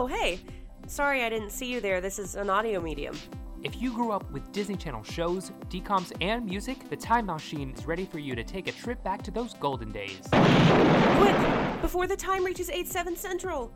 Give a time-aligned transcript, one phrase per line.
[0.00, 0.38] Oh, hey.
[0.86, 2.00] Sorry I didn't see you there.
[2.00, 3.18] This is an audio medium.
[3.64, 7.84] If you grew up with Disney Channel shows, DComs, and music, the Time Mousechine is
[7.84, 10.20] ready for you to take a trip back to those golden days.
[10.30, 11.82] Quick!
[11.82, 13.72] Before the time reaches 8 7 Central!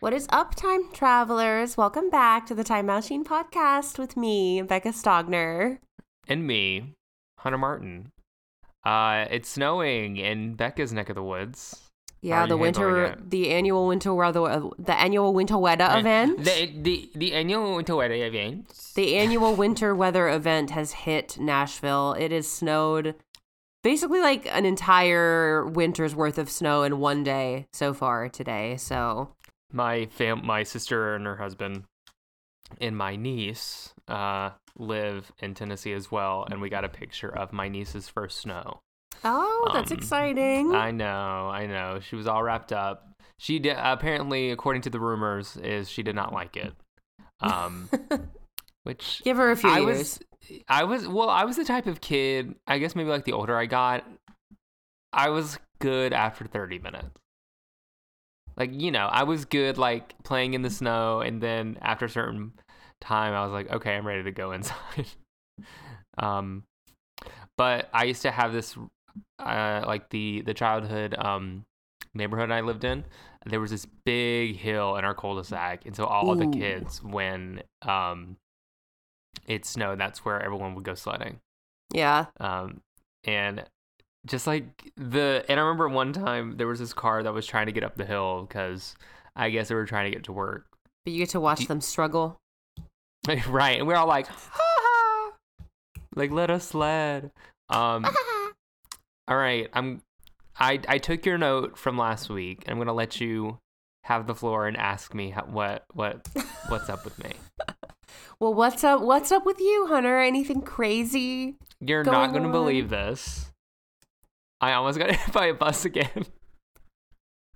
[0.00, 1.76] What is up, time travelers?
[1.76, 5.80] Welcome back to the Time Mousechine podcast with me, Becca Stogner.
[6.26, 6.94] And me,
[7.40, 8.12] Hunter Martin.
[8.84, 11.90] Uh, it's snowing in Becca's neck of the woods.
[12.22, 13.30] Yeah, the winter, it?
[13.30, 16.44] the annual winter weather, the annual winter weather event.
[16.44, 18.92] The, the, the annual winter weather event.
[18.94, 22.12] The annual winter weather event has hit Nashville.
[22.18, 23.14] It has snowed
[23.82, 28.76] basically like an entire winter's worth of snow in one day so far today.
[28.76, 29.30] So,
[29.72, 31.84] My fam, my sister and her husband,
[32.82, 37.52] and my niece, uh, live in Tennessee as well, and we got a picture of
[37.52, 38.80] my niece's first snow.
[39.24, 40.74] oh, that's Um, exciting.
[40.74, 42.00] I know, I know.
[42.00, 43.06] She was all wrapped up.
[43.38, 46.72] She did, apparently, according to the rumors, is she did not like it.
[47.40, 47.88] Um,
[48.84, 49.98] which Give her a few I years.
[49.98, 52.54] was, I was well, I was the type of kid.
[52.66, 54.04] I guess maybe like the older I got,
[55.12, 57.08] I was good after thirty minutes.
[58.56, 62.10] Like you know, I was good like playing in the snow, and then after a
[62.10, 62.52] certain
[63.00, 65.06] time, I was like, okay, I'm ready to go inside.
[66.18, 66.64] um,
[67.56, 68.76] but I used to have this,
[69.38, 71.64] uh, like the the childhood um
[72.14, 73.04] neighborhood I lived in.
[73.46, 78.36] There was this big hill in our cul-de-sac, and so all the kids, when um
[79.46, 81.40] it snowed, that's where everyone would go sledding.
[81.92, 82.26] yeah.
[82.38, 82.80] Um,
[83.24, 83.64] and
[84.26, 87.66] just like the, and I remember one time there was this car that was trying
[87.66, 88.94] to get up the hill because
[89.34, 90.66] I guess they were trying to get to work.
[91.04, 92.39] But you get to watch Do- them struggle.
[93.48, 93.78] right.
[93.78, 95.32] And we're all like, ha ha,
[96.14, 97.30] like, let us sled.
[97.68, 98.04] Um,
[99.28, 99.68] all right.
[99.72, 100.02] I'm,
[100.58, 103.58] I, I took your note from last week and I'm going to let you
[104.04, 106.26] have the floor and ask me how, what, what,
[106.68, 107.32] what's up with me.
[108.40, 109.02] Well, what's up?
[109.02, 110.18] What's up with you, Hunter?
[110.18, 111.56] Anything crazy?
[111.80, 112.52] You're Go not going to on.
[112.52, 113.50] believe this.
[114.60, 116.24] I almost got hit by a bus again.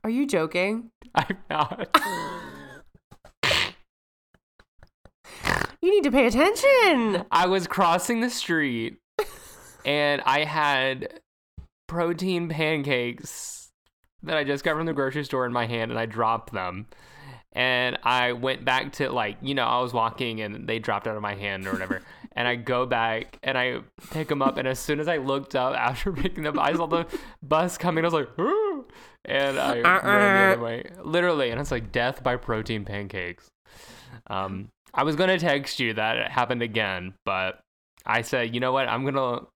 [0.04, 0.90] Are you joking?
[1.14, 1.88] I'm not.
[5.84, 7.26] You need to pay attention.
[7.30, 8.96] I was crossing the street
[9.84, 11.20] and I had
[11.88, 13.70] protein pancakes
[14.22, 16.86] that I just got from the grocery store in my hand and I dropped them.
[17.52, 21.16] And I went back to like, you know, I was walking and they dropped out
[21.16, 22.00] of my hand or whatever.
[22.32, 23.80] and I go back and I
[24.10, 24.56] pick them up.
[24.56, 27.06] And as soon as I looked up after picking them, I saw the
[27.42, 28.04] bus coming.
[28.04, 28.86] I was like, "Ooh,"
[29.26, 31.50] and I ran the other way, literally.
[31.50, 33.50] And it's like death by protein pancakes.
[34.28, 37.60] Um, I was gonna text you that it happened again, but
[38.06, 38.88] I said, you know what?
[38.88, 39.46] I'm gonna,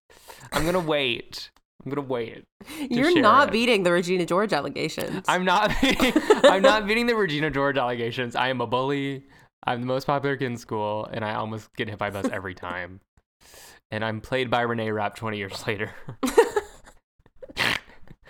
[0.52, 1.50] I'm gonna wait.
[1.84, 2.44] I'm gonna wait.
[2.90, 3.52] You're not it.
[3.52, 5.24] beating the Regina George allegations.
[5.28, 5.72] I'm not.
[5.80, 6.12] Beating,
[6.44, 8.34] I'm not beating the Regina George allegations.
[8.34, 9.24] I am a bully.
[9.64, 12.26] I'm the most popular kid in school, and I almost get hit by a bus
[12.32, 13.00] every time.
[13.90, 15.92] And I'm played by Renee Rapp 20 years later.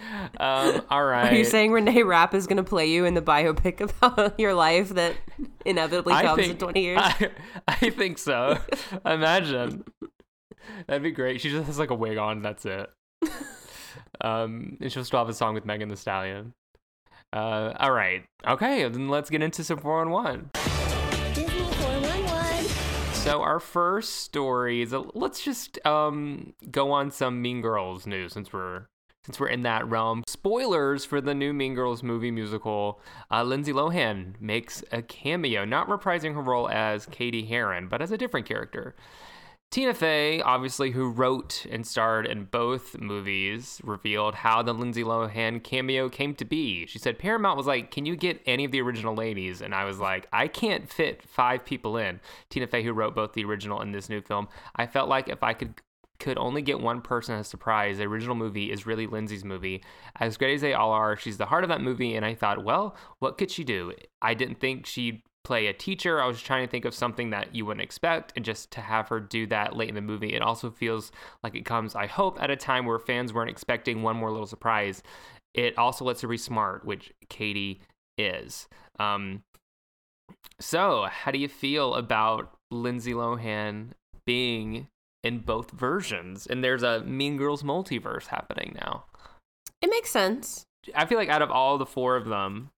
[0.41, 1.33] um, all right.
[1.33, 4.55] Are you saying Renee Rapp is going to play you in the biopic about your
[4.55, 5.17] life that
[5.65, 6.99] inevitably I comes in 20 years?
[7.01, 7.31] I,
[7.67, 8.59] I think so.
[9.05, 9.85] Imagine.
[10.87, 11.41] That'd be great.
[11.41, 12.43] She just has like a wig on.
[12.43, 12.91] That's it.
[14.21, 16.55] Um, and she'll still have a song with Megan Thee Stallion.
[17.33, 18.25] Uh, all right.
[18.47, 20.51] Okay, then let's get into some 411.
[21.35, 22.65] Disney 411.
[23.13, 28.33] So our first story is a, let's just um go on some Mean Girls news
[28.33, 28.87] since we're
[29.29, 30.25] since we're in that realm.
[30.27, 32.99] Spoilers for the new Mean Girls movie musical.
[33.31, 38.11] Uh, Lindsay Lohan makes a cameo, not reprising her role as Cady Heron, but as
[38.11, 38.95] a different character.
[39.71, 45.63] Tina Fey, obviously, who wrote and starred in both movies, revealed how the Lindsay Lohan
[45.63, 46.87] cameo came to be.
[46.87, 49.61] She said Paramount was like, Can you get any of the original ladies?
[49.61, 52.19] And I was like, I can't fit five people in.
[52.49, 55.43] Tina Fey, who wrote both the original and this new film, I felt like if
[55.43, 55.75] I could
[56.19, 59.83] could only get one person as a surprise, the original movie is really Lindsay's movie.
[60.19, 62.65] As great as they all are, she's the heart of that movie, and I thought,
[62.65, 63.93] well, what could she do?
[64.21, 66.21] I didn't think she'd play a teacher.
[66.21, 69.09] I was trying to think of something that you wouldn't expect, and just to have
[69.09, 71.13] her do that late in the movie, it also feels
[71.43, 74.47] like it comes, I hope, at a time where fans weren't expecting one more little
[74.47, 75.03] surprise.
[75.55, 77.81] It also lets her be smart, which Cady
[78.19, 78.69] is.
[78.99, 79.43] Um,
[80.61, 83.93] so, how do you feel about Lindsay Lohan
[84.27, 84.89] being
[85.25, 86.47] in both versions?
[86.47, 89.05] And there's a Mean Girls multiverse happening now.
[89.83, 90.65] it makes sense.
[90.95, 92.71] I feel like out of all the four of them,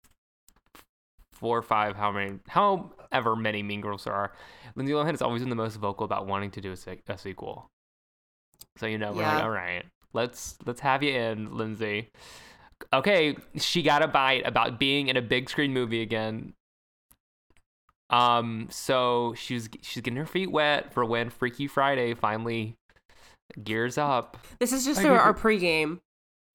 [1.32, 4.32] four or five, how many, however many Mean Girls there are,
[4.76, 7.66] Lindsay Lohan has always been the most vocal about wanting to do a, a sequel.
[8.76, 9.34] So you know, we're Yeah.
[9.36, 12.08] like, all right, let's let's have you in, Lindsay.
[12.92, 16.54] Okay, she got a bite about being in a big screen movie again.
[18.10, 22.76] Um, so she's she's getting her feet wet for when Freaky Friday finally
[23.62, 24.36] gears up.
[24.58, 26.00] This is just our, our pregame.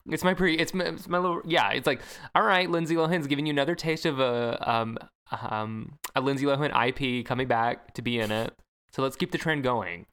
[0.08, 0.58] It's my pre.
[0.58, 1.42] It's my, it's my little.
[1.46, 2.02] Yeah, it's like
[2.36, 2.70] all right.
[2.70, 4.98] Lindsay Lohan's giving you another taste of a um
[5.32, 8.54] um a Lindsay Lohan IP coming back to be in it.
[8.92, 10.06] So let's keep the trend going.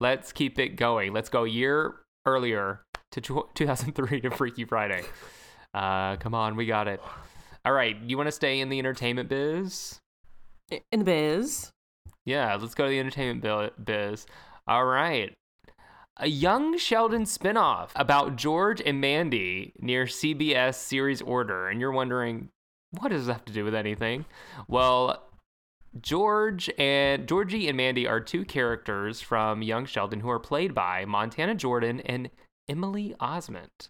[0.00, 1.12] Let's keep it going.
[1.12, 1.94] Let's go a year
[2.26, 2.82] earlier
[3.12, 5.02] to tw 2003 to Freaky Friday.
[5.72, 7.00] Uh, come on, we got it.
[7.64, 9.98] All right, you want to stay in the entertainment biz?
[10.70, 11.72] In the biz.
[12.24, 14.26] Yeah, let's go to the entertainment biz.
[14.66, 15.32] All right.
[16.16, 21.68] A young Sheldon spinoff about George and Mandy near CBS series order.
[21.68, 22.50] And you're wondering,
[22.98, 24.26] what does this have to do with anything?
[24.68, 25.22] Well,
[26.00, 31.04] George and Georgie and Mandy are two characters from Young Sheldon who are played by
[31.04, 32.30] Montana Jordan and
[32.68, 33.88] Emily Osment.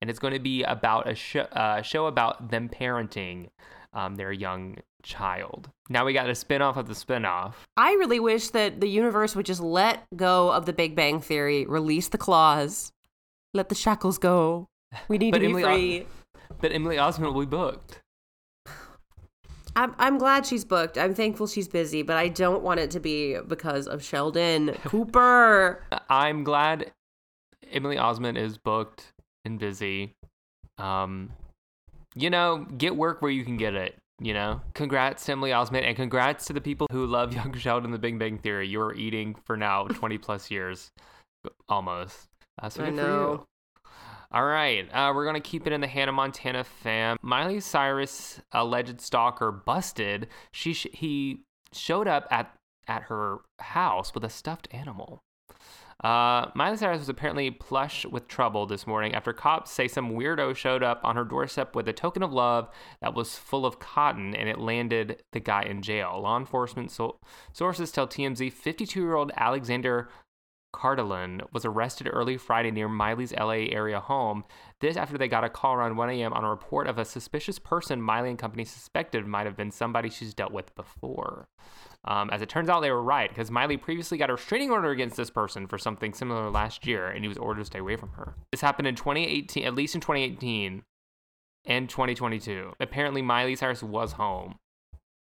[0.00, 3.50] And it's going to be about a show, uh, show about them parenting
[3.92, 5.70] um, their young child.
[5.88, 7.54] Now we got a spinoff of the spinoff.
[7.76, 11.66] I really wish that the universe would just let go of the Big Bang Theory,
[11.66, 12.92] release the claws,
[13.54, 14.68] let the shackles go.
[15.08, 16.06] We need to be Emily free.
[16.60, 18.00] But Emily Osment will be booked.
[19.76, 20.98] I'm, I'm glad she's booked.
[20.98, 25.84] I'm thankful she's busy, but I don't want it to be because of Sheldon Cooper.
[26.08, 26.92] I'm glad
[27.72, 29.12] Emily Osment is booked
[29.44, 30.12] and busy.
[30.78, 31.30] Um,
[32.14, 33.96] you know, get work where you can get it.
[34.22, 37.90] You know, congrats to Emily Osment and congrats to the people who love Young Sheldon,
[37.90, 38.68] The Big Bang Theory.
[38.68, 40.90] You are eating for now 20 plus years,
[41.68, 42.28] almost.
[42.60, 43.46] Uh, so I know.
[44.32, 47.16] All right, uh, we're gonna keep it in the Hannah Montana fam.
[47.20, 50.28] Miley Cyrus alleged stalker busted.
[50.52, 51.40] She sh- he
[51.72, 52.54] showed up at
[52.86, 55.22] at her house with a stuffed animal.
[56.02, 60.56] Uh, Miley Cyrus was apparently plush with trouble this morning after cops say some weirdo
[60.56, 62.70] showed up on her doorstep with a token of love
[63.02, 66.20] that was full of cotton and it landed the guy in jail.
[66.22, 67.18] Law enforcement so-
[67.52, 70.08] sources tell TMZ 52 year old Alexander
[70.72, 74.44] Cardillan was arrested early Friday near Miley's LA area home.
[74.80, 76.32] This after they got a call around 1 a.m.
[76.32, 80.08] on a report of a suspicious person Miley and company suspected might have been somebody
[80.08, 81.48] she's dealt with before.
[82.04, 84.90] Um, as it turns out, they were right because Miley previously got a restraining order
[84.90, 87.96] against this person for something similar last year, and he was ordered to stay away
[87.96, 88.34] from her.
[88.52, 90.82] This happened in 2018, at least in 2018
[91.66, 92.72] and 2022.
[92.80, 94.56] Apparently, Miley Cyrus was home,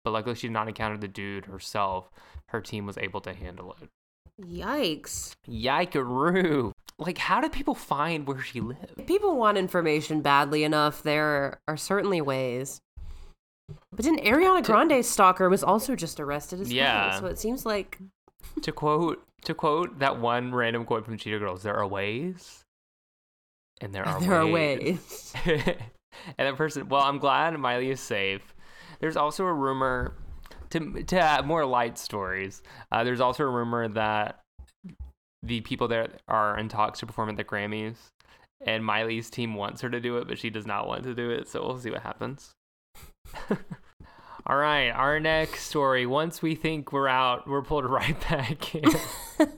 [0.04, 2.10] but luckily she did not encounter the dude herself.
[2.48, 3.88] Her team was able to handle it.
[4.42, 5.34] Yikes.
[5.48, 6.72] Yikeroo.
[6.98, 8.94] Like, how did people find where she lived?
[8.98, 12.80] If people want information badly enough, there are certainly ways.
[13.92, 17.10] But then Ariana Grande's stalker was also just arrested as Yeah.
[17.10, 17.20] well.
[17.20, 17.98] So it seems like
[18.62, 22.62] to quote to quote that one random quote from Cheetah Girls, there are ways,
[23.80, 25.34] and there are there are ways.
[25.46, 25.66] ways.
[26.38, 28.54] and that person, well, I'm glad Miley is safe.
[29.00, 30.14] There's also a rumor
[30.70, 32.62] to to add more light stories.
[32.92, 34.40] Uh, there's also a rumor that
[35.42, 37.96] the people that are in talks to perform at the Grammys,
[38.62, 41.30] and Miley's team wants her to do it, but she does not want to do
[41.30, 41.48] it.
[41.48, 42.52] So we'll see what happens.
[44.46, 46.04] All right, our next story.
[46.04, 48.84] Once we think we're out, we're pulled right back in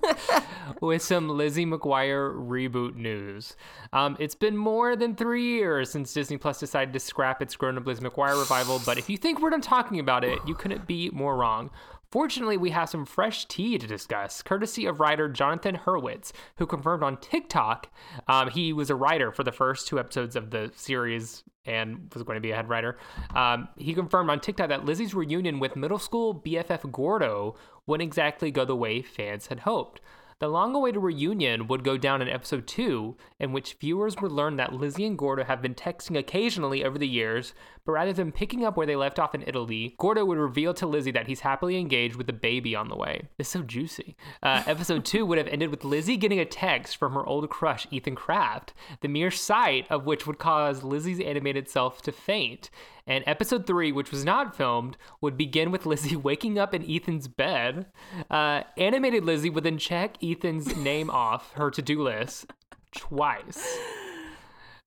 [0.81, 3.57] with some Lizzie McGuire reboot news.
[3.93, 7.77] Um, it's been more than three years since Disney Plus decided to scrap its grown
[7.77, 10.87] up Lizzie McGuire revival, but if you think we're done talking about it, you couldn't
[10.87, 11.71] be more wrong.
[12.13, 17.03] Fortunately, we have some fresh tea to discuss, courtesy of writer Jonathan Hurwitz, who confirmed
[17.03, 17.91] on TikTok
[18.29, 22.23] um, he was a writer for the first two episodes of the series and was
[22.23, 22.97] going to be a head writer.
[23.35, 27.57] Um, he confirmed on TikTok that Lizzie's reunion with middle school BFF Gordo
[27.87, 30.01] wouldn't exactly go the way fans had hoped.
[30.39, 34.57] The long awaited reunion would go down in episode 2, in which viewers would learn
[34.57, 37.55] that Lizzie and Gordo have been texting occasionally over the years,
[37.87, 40.87] but rather than picking up where they left off in Italy, Gordo would reveal to
[40.87, 43.29] Lizzie that he's happily engaged with a baby on the way.
[43.39, 44.17] It's so juicy.
[44.43, 47.87] Uh, episode 2 would have ended with Lizzie getting a text from her old crush,
[47.91, 52.69] Ethan Kraft, the mere sight of which would cause Lizzie's animated self to faint.
[53.07, 57.29] And episode three, which was not filmed, would begin with Lizzie waking up in Ethan's
[57.29, 57.87] bed.
[58.29, 62.53] Uh, animated Lizzie would then check Ethan's name off her to do list
[62.93, 63.79] twice.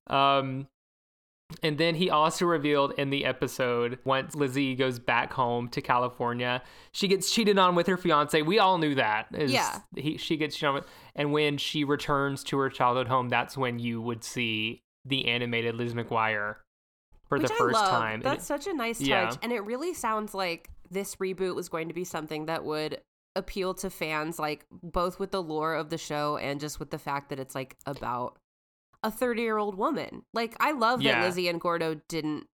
[0.09, 0.67] Um,
[1.63, 6.61] and then he also revealed in the episode once Lizzie goes back home to California,
[6.91, 8.41] she gets cheated on with her fiance.
[8.41, 9.27] We all knew that.
[9.33, 9.79] Yeah.
[9.95, 13.57] He, she gets cheated on with, and when she returns to her childhood home, that's
[13.57, 16.57] when you would see the animated Liz McGuire
[17.27, 17.89] for Which the I first love.
[17.89, 18.21] time.
[18.21, 19.07] That's such a nice touch.
[19.07, 19.31] Yeah.
[19.41, 23.01] And it really sounds like this reboot was going to be something that would
[23.35, 26.97] appeal to fans, like both with the lore of the show and just with the
[26.97, 28.38] fact that it's like about
[29.03, 30.23] a 30 year old woman.
[30.33, 31.19] Like, I love Yeah.
[31.19, 32.47] that Lizzie and Gordo didn't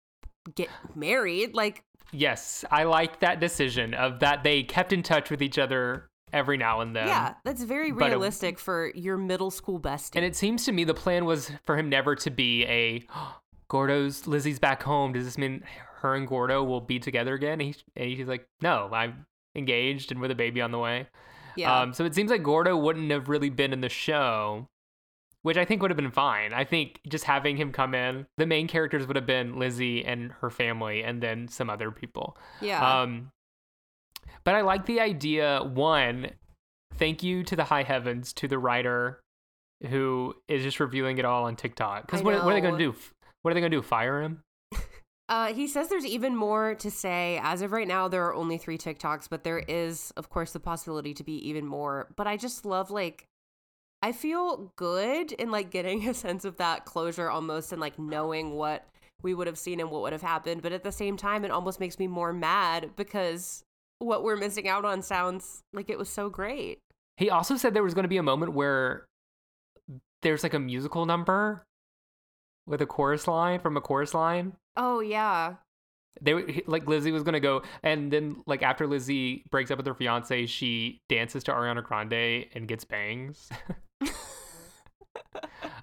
[0.54, 1.54] get married.
[1.54, 6.08] Like, Yes, I like that decision of that they kept in touch with each other
[6.32, 7.08] every now and then.
[7.08, 10.14] yeah, that's very but it- realistic for your middle school bestie.
[10.16, 13.02] And it seems to me the plan was for him never to be a
[13.68, 15.12] Gordo's Lizzie's back home.
[15.12, 15.64] Does this mean
[16.00, 17.54] her and Gordo will be together again?
[17.60, 19.26] And, he, and he's like, no, I'm
[19.56, 21.08] engaged and with a baby on the way.
[21.56, 21.80] yeah.
[21.80, 24.68] Um, so it seems like Gordo wouldn't have really been in the show,
[25.42, 26.52] which I think would have been fine.
[26.52, 30.32] I think just having him come in, the main characters would have been Lizzie and
[30.40, 32.36] her family, and then some other people.
[32.60, 33.02] yeah.
[33.02, 33.30] Um,
[34.44, 35.60] but I like the idea.
[35.62, 36.30] One,
[36.94, 39.20] thank you to the high heavens to the writer
[39.88, 42.06] who is just reviewing it all on TikTok.
[42.06, 42.94] Because what, what are they going to do?
[43.42, 43.82] What are they going to do?
[43.82, 44.42] Fire him?
[45.28, 47.40] Uh, he says there's even more to say.
[47.42, 50.60] As of right now, there are only three TikToks, but there is, of course, the
[50.60, 52.08] possibility to be even more.
[52.14, 53.26] But I just love, like,
[54.06, 58.52] I feel good in, like, getting a sense of that closure almost and, like, knowing
[58.54, 58.86] what
[59.20, 60.62] we would have seen and what would have happened.
[60.62, 63.64] But at the same time, it almost makes me more mad because
[63.98, 66.78] what we're missing out on sounds like it was so great.
[67.16, 69.06] He also said there was going to be a moment where
[70.22, 71.64] there's like a musical number
[72.64, 74.52] with a chorus line from a chorus line.
[74.76, 75.54] Oh, yeah.
[76.20, 79.92] They like Lizzie was gonna go, and then like after Lizzie breaks up with her
[79.92, 83.50] fiance, she dances to Ariana Grande and gets bangs.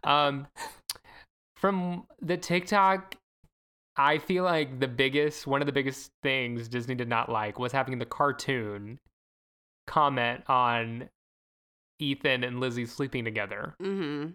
[0.03, 0.48] um,
[1.58, 3.15] from the TikTok,
[3.96, 7.72] I feel like the biggest one of the biggest things Disney did not like was
[7.72, 9.00] having the cartoon
[9.88, 11.10] comment on
[12.00, 14.27] Ethan and Lizzie sleeping together hmm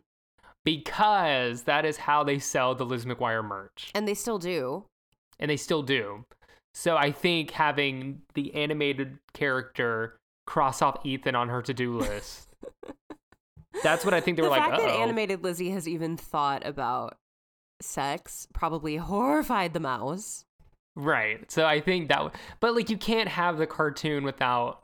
[0.65, 4.85] because that is how they sell the Liz McGuire merch And they still do.
[5.41, 6.25] and they still do.
[6.75, 12.49] So I think having the animated character cross off Ethan on her to-do list.
[13.83, 14.65] that's what I think they the were like.
[14.65, 17.17] The fact that animated Lizzie has even thought about
[17.81, 20.45] sex probably horrified the mouse.
[20.97, 21.51] Right.
[21.51, 24.83] So I think that, but like you can't have the cartoon without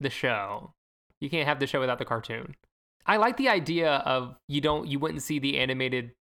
[0.00, 0.72] the show.
[1.20, 2.54] You can't have the show without the cartoon.
[3.06, 6.12] I like the idea of you don't, you wouldn't see the animated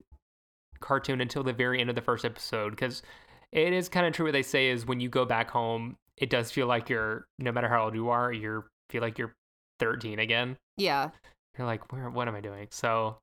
[0.79, 3.03] cartoon until the very end of the first episode because
[3.51, 6.29] it is kind of true what they say is when you go back home, it
[6.29, 9.35] does feel like you're, no matter how old you are, you feel like you're
[9.79, 10.57] 13 again.
[10.77, 11.11] Yeah.
[11.57, 12.67] You're like, where, what am I doing?
[12.71, 13.17] So,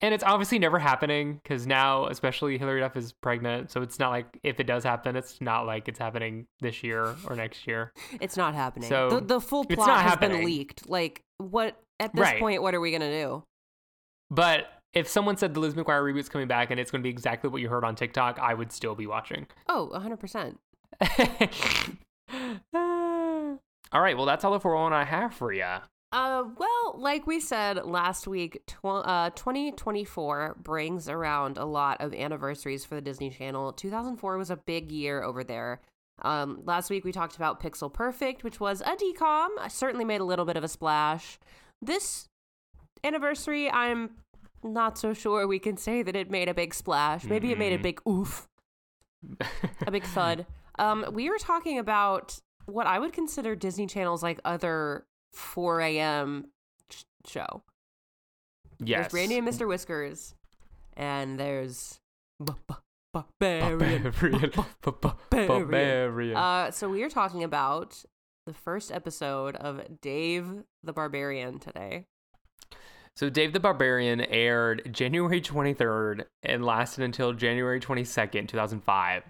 [0.00, 3.70] and it's obviously never happening because now, especially Hilary Duff is pregnant.
[3.70, 7.14] So it's not like if it does happen, it's not like it's happening this year
[7.26, 7.92] or next year.
[8.20, 8.88] It's not happening.
[8.88, 10.88] So, the, the full plot has been leaked.
[10.88, 12.38] Like, what at this Right.
[12.38, 12.62] point?
[12.62, 13.42] What are we gonna do?
[14.30, 17.10] But if someone said the Liz McGuire reboot's coming back and it's going to be
[17.10, 19.46] exactly what you heard on TikTok, I would still be watching.
[19.68, 20.58] Oh, 100 percent.
[22.74, 23.56] Ah.
[23.92, 24.16] all right.
[24.16, 25.64] Well, that's all the 401 I have for you.
[26.12, 32.14] Uh, well, like we said last week, tw- uh, 2024 brings around a lot of
[32.14, 33.72] anniversaries for the Disney Channel.
[33.72, 35.80] 2004 was a big year over there.
[36.22, 39.48] Um, last week we talked about Pixel Perfect, which was a decom.
[39.70, 41.38] Certainly made a little bit of a splash.
[41.82, 42.28] This
[43.04, 44.10] anniversary, I'm
[44.62, 47.24] not so sure we can say that it made a big splash.
[47.24, 47.82] Maybe it made a Mhm.
[47.82, 48.48] big oof,
[49.86, 50.46] a big thud.
[50.78, 55.04] Um, we were talking about what I would consider Disney Channel's like other
[55.36, 56.46] 4 a.m.
[56.90, 57.62] sh- show.
[58.78, 59.00] yes.
[59.00, 59.68] There's Brandy and Mr.
[59.68, 60.34] Whiskers,
[60.96, 62.00] and there's
[62.44, 62.74] B- B-
[63.12, 64.02] Barbarian.
[64.02, 64.50] Barbarian.
[64.82, 65.48] Barbarian.
[65.48, 66.36] Barbarian.
[66.36, 68.02] Uh, so we are talking about
[68.46, 72.06] the first episode of Dave the Barbarian today.
[73.16, 79.22] So Dave the Barbarian aired January 23rd and lasted until January 22nd, 2005.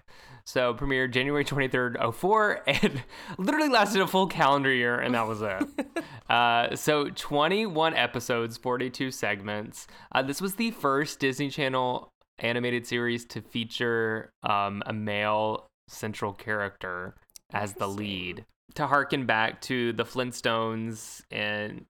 [0.43, 3.03] So premiered January 23rd, 04 and
[3.37, 5.63] literally lasted a full calendar year and that was it.
[6.29, 9.87] uh, so 21 episodes, 42 segments.
[10.11, 16.33] Uh, this was the first Disney Channel animated series to feature um, a male central
[16.33, 17.15] character
[17.53, 18.45] as the lead.
[18.75, 21.85] To harken back to the Flintstones and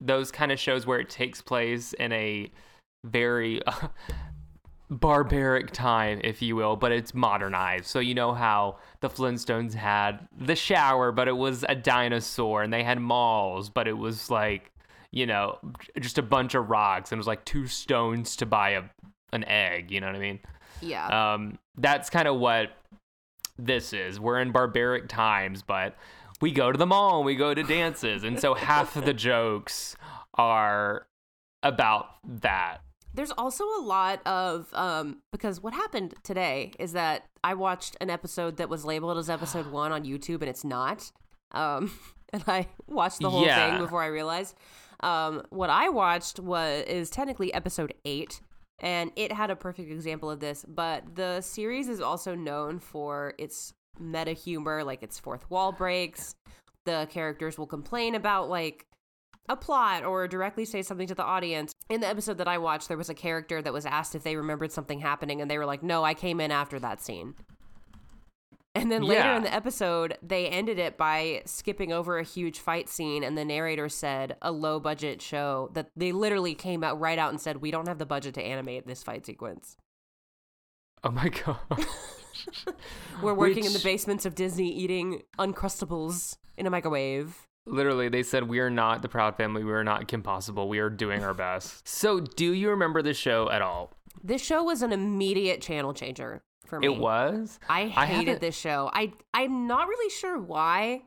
[0.00, 2.50] those kind of shows where it takes place in a
[3.04, 3.60] very
[4.90, 7.86] barbaric time, if you will, but it's modernized.
[7.86, 12.72] So you know how the Flintstones had the shower, but it was a dinosaur, and
[12.72, 14.70] they had malls, but it was like,
[15.10, 15.58] you know,
[16.00, 18.82] just a bunch of rocks, and it was like two stones to buy a
[19.32, 19.90] an egg.
[19.90, 20.40] You know what I mean?
[20.80, 21.34] Yeah.
[21.34, 22.70] Um, that's kind of what
[23.58, 24.18] this is.
[24.18, 25.96] We're in barbaric times, but
[26.40, 28.24] we go to the mall and we go to dances.
[28.24, 29.96] And so half of the jokes
[30.34, 31.06] are
[31.62, 32.06] about
[32.40, 32.78] that.
[33.14, 38.10] There's also a lot of um because what happened today is that I watched an
[38.10, 41.10] episode that was labeled as episode 1 on YouTube and it's not.
[41.52, 41.90] Um
[42.32, 43.70] and I watched the whole Yeah.
[43.70, 44.54] thing before I realized.
[45.00, 48.40] Um, what I watched was is technically episode eight,
[48.80, 50.64] and it had a perfect example of this.
[50.68, 56.34] But the series is also known for its meta humor, like its fourth wall breaks.
[56.84, 58.86] The characters will complain about like
[59.50, 61.72] a plot or directly say something to the audience.
[61.88, 64.36] In the episode that I watched, there was a character that was asked if they
[64.36, 67.34] remembered something happening, and they were like, "No, I came in after that scene."
[68.74, 69.36] And then later Yeah.
[69.38, 73.44] in the episode, they ended it by skipping over a huge fight scene, and the
[73.44, 77.56] narrator said a low budget show that they literally came out right out and said,
[77.56, 79.76] "We don't have the budget to animate this fight sequence.
[81.02, 81.56] Oh my god.
[83.22, 88.44] We're working in the basements of Disney eating uncrustables in a microwave." Literally, they said
[88.48, 89.62] we are not the Proud Family.
[89.62, 90.68] We are not Kim Possible.
[90.68, 91.86] We are doing our best.
[91.88, 93.92] So, do you remember the show at all?
[94.22, 96.86] This show was an immediate channel changer for me.
[96.86, 97.58] It was.
[97.68, 98.90] I I hated haven't- this show.
[98.92, 101.02] I I'm not really sure why.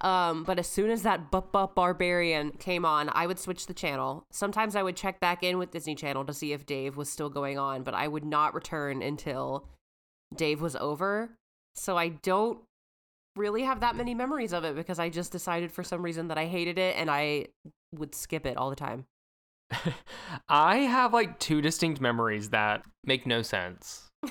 [0.00, 3.74] Um, but as soon as that Bup Bup Barbarian came on, I would switch the
[3.74, 4.26] channel.
[4.30, 7.30] Sometimes I would check back in with Disney Channel to see if Dave was still
[7.30, 9.68] going on, but I would not return until
[10.36, 11.30] Dave was over.
[11.74, 12.60] So I don't
[13.36, 16.38] really have that many memories of it because I just decided for some reason that
[16.38, 17.46] I hated it and I
[17.92, 19.06] would skip it all the time.
[20.48, 24.10] I have like two distinct memories that make no sense.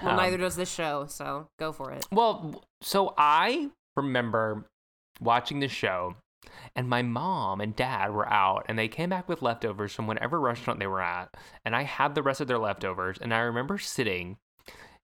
[0.00, 2.06] Well, Um, neither does this show, so go for it.
[2.10, 4.64] Well, so I remember
[5.20, 6.14] watching the show,
[6.74, 10.40] and my mom and dad were out, and they came back with leftovers from whatever
[10.40, 11.34] restaurant they were at,
[11.66, 14.38] and I had the rest of their leftovers, and I remember sitting.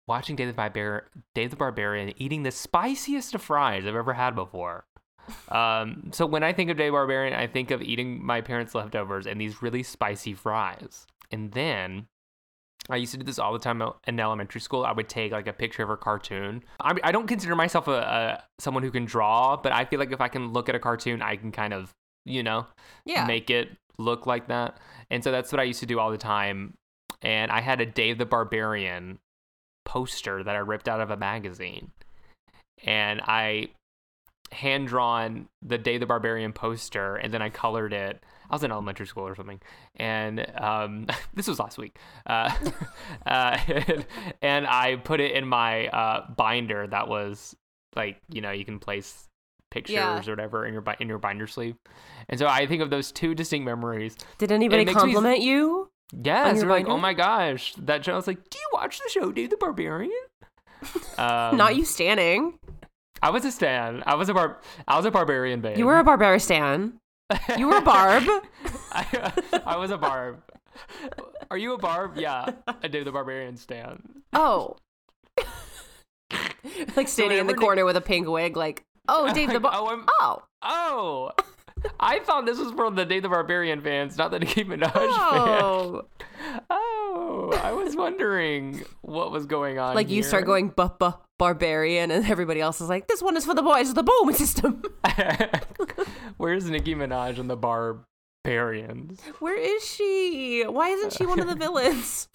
[0.07, 4.35] Watching Dave the, Barbar- Dave the Barbarian eating the spiciest of fries I've ever had
[4.35, 4.85] before.
[5.49, 9.25] Um, so when I think of Dave Barbarian, I think of eating my parents' leftovers
[9.25, 11.05] and these really spicy fries.
[11.31, 12.07] And then
[12.89, 14.83] I used to do this all the time in elementary school.
[14.85, 16.63] I would take like a picture of a cartoon.
[16.81, 20.11] I, I don't consider myself a, a someone who can draw, but I feel like
[20.11, 21.91] if I can look at a cartoon, I can kind of,
[22.25, 22.67] you know,
[23.05, 23.25] Yeah.
[23.25, 24.77] make it look like that.
[25.09, 26.73] And so that's what I used to do all the time.
[27.21, 29.19] And I had a Dave the Barbarian
[29.85, 31.91] poster that I ripped out of a magazine.
[32.83, 33.67] And I
[34.51, 38.23] hand drawn the Day the Barbarian poster and then I colored it.
[38.49, 39.59] I was in elementary school or something.
[39.95, 41.97] And um, this was last week.
[42.25, 42.53] Uh,
[43.25, 43.57] uh,
[44.41, 47.55] and I put it in my uh, binder that was
[47.95, 49.27] like, you know, you can place
[49.71, 50.19] pictures Yeah.
[50.19, 51.75] or whatever in your in your binder sleeve.
[52.29, 54.15] And so I think of those two distinct memories.
[54.37, 55.89] Did anybody makes me- compliment you?
[56.21, 58.13] Yes, like, oh my gosh, that show.
[58.13, 60.11] I was like, do you watch the show, Dave the Barbarian?
[61.17, 62.59] Um, Not you standing.
[63.21, 64.03] I was a stan.
[64.05, 64.59] I was a bar.
[64.85, 65.77] I was a barbarian babe.
[65.77, 66.93] You were a Barbaristan.
[67.57, 68.23] You were a Barb.
[68.91, 69.31] I,
[69.65, 70.43] I was a barb.
[71.49, 72.17] Are you a barb?
[72.17, 74.03] Yeah, I do the barbarian stan.
[74.33, 74.75] Oh.
[76.97, 79.71] like standing in the Nick- corner with a pink wig, like, oh, Dave the Bar.
[79.75, 80.41] oh, I'm, Oh.
[80.61, 81.31] oh,
[81.99, 85.13] I thought this was for the Dave the Barbarian fans, not the Nicki Minaj fans.
[85.15, 86.01] Oh.
[86.69, 89.95] Oh, I was wondering what was going on.
[89.95, 93.45] Like you start going bu- bu- barbarian, and everybody else is like, this one is
[93.45, 94.83] for the boys of the boom system.
[96.37, 99.19] Where's Nicki Minaj and the Barbarians?
[99.39, 100.63] Where is she?
[100.67, 102.27] Why isn't she one of the villains?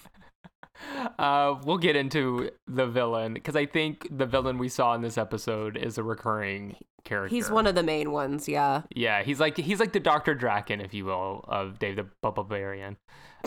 [1.18, 5.18] Uh, we'll get into the villain because I think the villain we saw in this
[5.18, 6.76] episode is a recurring
[7.08, 7.34] character.
[7.34, 8.82] He's one of the main ones, yeah.
[8.94, 12.96] Yeah, he's like he's like the Doctor Drakken, if you will, of Dave the Barbarian.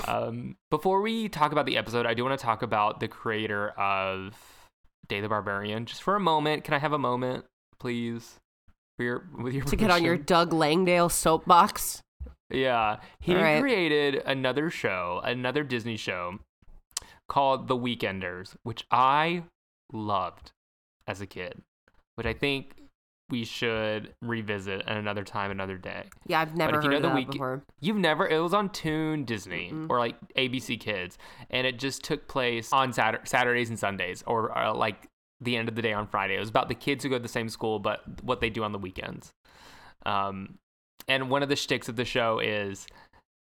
[0.08, 3.70] Um, before we talk about the episode, I do want to talk about the creator
[3.72, 4.36] of
[5.08, 5.86] Dave the Barbarian.
[5.86, 7.46] Just for a moment, can I have a moment,
[7.80, 8.40] please?
[8.98, 10.18] For your with your To get on your?
[10.18, 12.02] Doug Langdale soapbox.
[12.50, 13.62] Yeah, he right.
[13.62, 16.40] created another show, another Disney show
[17.30, 19.44] called The Weekenders, which I
[19.94, 20.52] loved
[21.08, 21.62] as a kid,
[22.16, 22.81] which I think
[23.32, 26.04] we should revisit at another time, another day.
[26.28, 27.64] Yeah, I've never if you heard know that week- before.
[27.80, 29.90] You've never, it was on Toon Disney Mm-mm.
[29.90, 31.18] or like ABC Kids,
[31.50, 35.08] and it just took place on Satur- Saturdays and Sundays or uh, like
[35.40, 36.36] the end of the day on Friday.
[36.36, 38.64] It was about the kids who go to the same school, but what they do
[38.64, 39.32] on the weekends.
[40.06, 40.60] Um,
[41.08, 42.86] and one of the shticks of the show is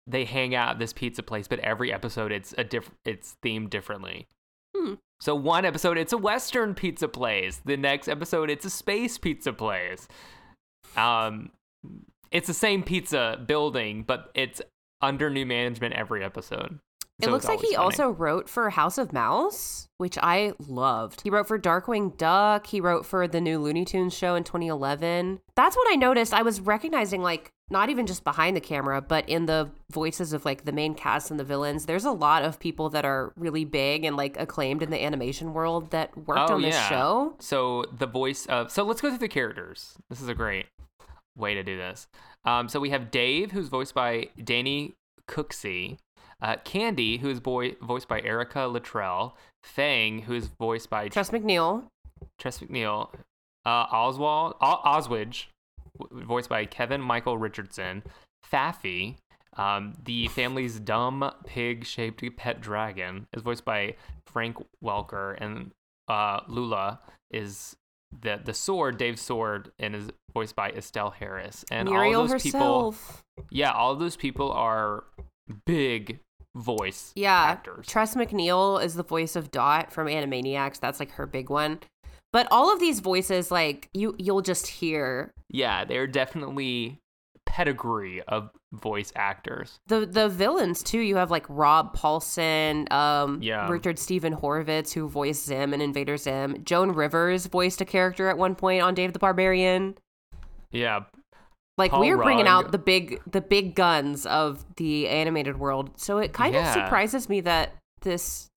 [0.06, 3.70] they hang out at this pizza place, but every episode it's a diff- it's themed
[3.70, 4.28] differently.
[4.78, 4.94] Hmm.
[5.20, 7.62] So one episode it's a Western pizza place.
[7.66, 10.08] The next episode it's a space pizza place.
[10.96, 11.52] Um,
[12.32, 14.62] it's the same pizza building, but it's
[15.02, 16.80] under new management every episode.
[17.20, 17.76] It So looks like he funny.
[17.78, 21.22] also wrote for House of Mouse, which I loved.
[21.22, 22.68] He wrote for Darkwing Duck.
[22.68, 25.40] He wrote for the new Looney Tunes show in 2011.
[25.56, 26.32] That's what I noticed.
[26.34, 30.46] I was recognizing, like, not even just behind the camera, but in the voices of,
[30.46, 31.88] like, the main cast and the villains.
[31.88, 35.54] There's a lot of people that are really big and, like, acclaimed in the animation
[35.56, 36.88] world that worked Oh, on this yeah.
[36.90, 37.36] show.
[37.40, 39.96] So the voice of so let's go through the characters.
[40.10, 40.68] This is a great.
[41.36, 42.08] way to do this.
[42.46, 44.94] Um, so we have Dave, who's voiced by Danny
[45.28, 45.98] Cooksey.
[46.42, 49.36] Uh, Candy, who is boy- voiced by Erica Luttrell.
[49.64, 51.84] Fang, who is voiced by Tress MacNeille.
[52.40, 53.10] Tress MacNeille.
[53.66, 55.46] Uh, Oswald, o- Oswidge,
[56.12, 58.04] voiced by Kevin Michael Richardson.
[58.50, 59.16] Faffy,
[59.58, 63.96] um, the family's dumb pig-shaped pet dragon, is voiced by
[64.28, 65.72] Frank Welker, and
[66.08, 67.00] uh, Lula
[67.32, 67.76] is
[68.22, 71.66] the the sword, Dave's sword, and is voiced by Estelle Harris.
[71.70, 72.96] And Muriel all those people,
[73.50, 75.04] yeah, all those people are
[75.66, 76.20] big
[76.58, 77.34] voice Yeah.
[77.34, 77.88] actors.
[77.88, 80.80] Tress MacNeille is the voice of Dot from Animaniacs.
[80.80, 81.80] That's like her big one.
[82.34, 87.00] But all of these voices, like you, you'll just hear yeah, they're definitely
[87.46, 89.80] pedigree of voice actors.
[89.88, 91.00] the the villains too.
[91.00, 93.70] You have like Rob Paulsen, um, Yeah.
[93.70, 96.62] Richard Steven Horvitz, who voiced Zim in Invader Zim.
[96.66, 99.98] Joan Rivers voiced a character at one point on Dave the Barbarian.
[100.72, 101.06] Yeah,
[101.78, 102.66] Like Paul we're bringing Rugg.
[102.66, 105.92] out the big the big guns of the animated world.
[106.00, 106.68] So it kind Yeah.
[106.68, 108.50] of surprises me that this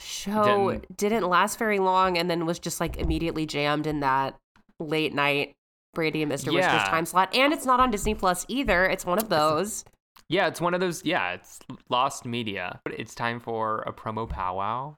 [0.00, 1.28] show Didn't- didn't.
[1.28, 4.36] last very long and then was just like immediately jammed in that
[4.80, 5.52] late night
[5.94, 6.46] Brandy and Mr.
[6.52, 6.72] Yeah.
[6.72, 7.34] Whiskers time slot.
[7.34, 8.84] And it's not on Disney Plus either.
[8.86, 9.84] It's one of those.
[10.28, 11.04] yeah, it's one of those.
[11.04, 11.58] Yeah, it's
[11.90, 12.80] lost media.
[12.84, 14.94] But it's time for a promo powwow.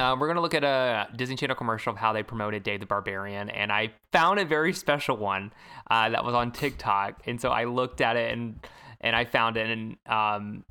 [0.00, 0.12] Powwow.
[0.12, 2.86] Uh, we're gonna look at a Disney Channel commercial of how they promoted Dave the
[2.86, 5.52] Barbarian, and I found a very special one
[5.90, 8.60] uh, that was on TikTok, and so I looked at it and
[9.00, 10.64] and I found it, and um,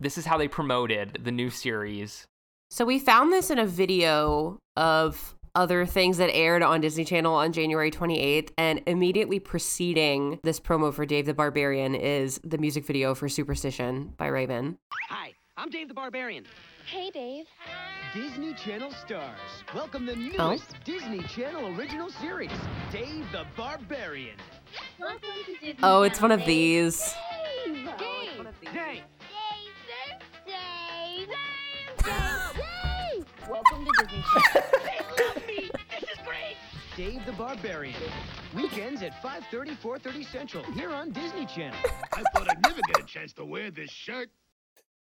[0.00, 2.26] this is how they promoted the new series.
[2.70, 7.32] So we found this in a video of other things that aired on Disney Channel
[7.32, 12.84] on January 28th and immediately preceding this promo for Dave the Barbarian is the music
[12.84, 14.76] video for Superstition by Raven.
[15.08, 16.44] Hi, I'm Dave the Barbarian.
[16.86, 17.46] Hey, Dave.
[18.14, 19.38] Disney Channel stars.
[19.74, 20.58] Welcome the newest Oh.
[20.84, 22.50] Disney Channel original series,
[22.92, 24.36] Dave the Barbarian.
[24.98, 26.46] Welcome to Disney Oh, it's one of Dave.
[26.46, 27.14] these.
[27.64, 27.74] Dave.
[27.74, 27.92] Dave.
[28.72, 28.72] Dave.
[28.72, 29.02] Dave.
[30.46, 31.28] Dave.
[32.04, 33.26] Dave.
[33.50, 34.70] Welcome to Disney Channel.
[34.84, 35.70] They love me.
[35.90, 36.56] This is great.
[36.96, 38.00] Dave the Barbarian.
[38.54, 41.78] Weekends at 5:30, 4:30 Central here on Disney Channel.
[42.12, 44.30] I thought I'd never get a chance to wear this shirt.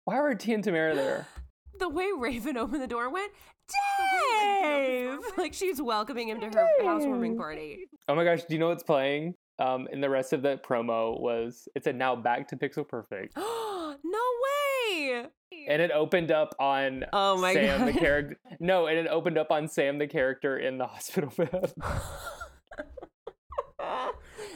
[0.06, 1.28] Why were T and Tamara there?
[1.80, 3.32] The way Raven opened the door went,
[3.68, 5.20] Dave!
[5.38, 7.86] Like she's welcoming him to her housewarming party.
[8.08, 9.36] Oh my gosh, do you know what's playing?
[9.58, 13.38] Um, and the rest of the promo was it said now back to Pixel Perfect,
[13.38, 15.26] no way!
[15.68, 18.00] and it opened up on Oh my Sam the God.
[18.02, 18.38] character.
[18.60, 21.74] No, and it opened up on Sam the character in the hospital bed.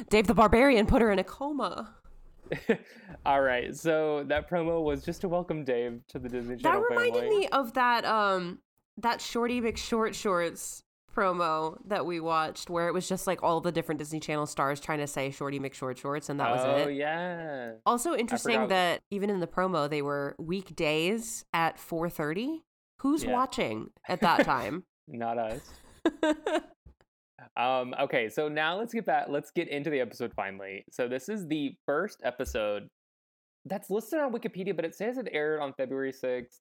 [0.10, 1.96] Dave the Barbarian put her in a coma.
[3.26, 6.82] All right, so that promo was just to welcome Dave to the Disney Channel.
[6.82, 7.40] That reminded family.
[7.40, 8.60] me of that um
[8.98, 10.84] that Shorty McShort Shorts
[11.16, 14.80] promo that we watched where it was just like all the different Disney Channel stars
[14.80, 16.86] trying to say Shorty McShort Shorts and that was oh it.
[16.86, 17.72] Oh yeah.
[17.86, 22.62] Also interesting that even in the promo they were weekdays at 4:30.
[23.00, 23.34] Who's Yeah.
[23.34, 24.86] watching at that time?
[25.08, 25.62] Not us.
[27.58, 29.28] Um, okay, so now let's get back.
[29.30, 30.86] Let's get into the episode finally.
[30.92, 32.90] So this is the first episode
[33.66, 36.60] that's listed on Wikipedia, but it says it aired on February sixth.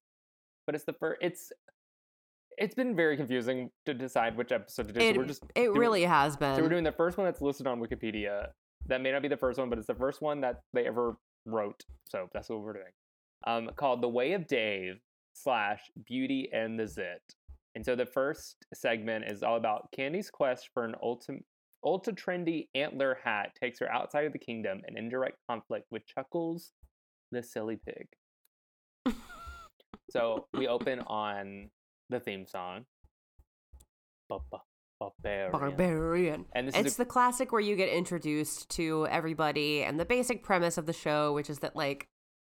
[0.67, 1.19] But it's the first.
[1.23, 1.53] It's
[2.59, 5.01] it's been very confusing to decide which episode to do.
[5.01, 6.55] it so we're just it doing- really has been.
[6.55, 8.49] so we're doing the first one that's listed on Wikipedia.
[8.87, 11.17] That may not be the first one, but it's the first one that they ever
[11.47, 11.83] wrote.
[12.09, 12.93] So that's what we're doing.
[13.47, 15.01] Um, called "The Way of Dave"
[15.33, 17.23] slash "Beauty and the Zit."
[17.75, 21.37] And so the first segment is all about Candy's quest for an ultra
[21.85, 26.71] ultra trendy antler hat takes her outside of the kingdom and indirect conflict with Chuckles,
[27.33, 29.15] the silly pig.
[30.11, 31.71] so we open on
[32.11, 32.85] the theme song.
[35.01, 35.51] Barbarian.
[35.53, 36.45] Barbarian.
[36.55, 40.05] And this is It's a- the classic where you get introduced to everybody and the
[40.05, 42.07] basic premise of the show, which is that like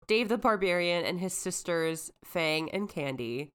[0.07, 3.49] Dave the Barbarian and his sisters Fang and Candy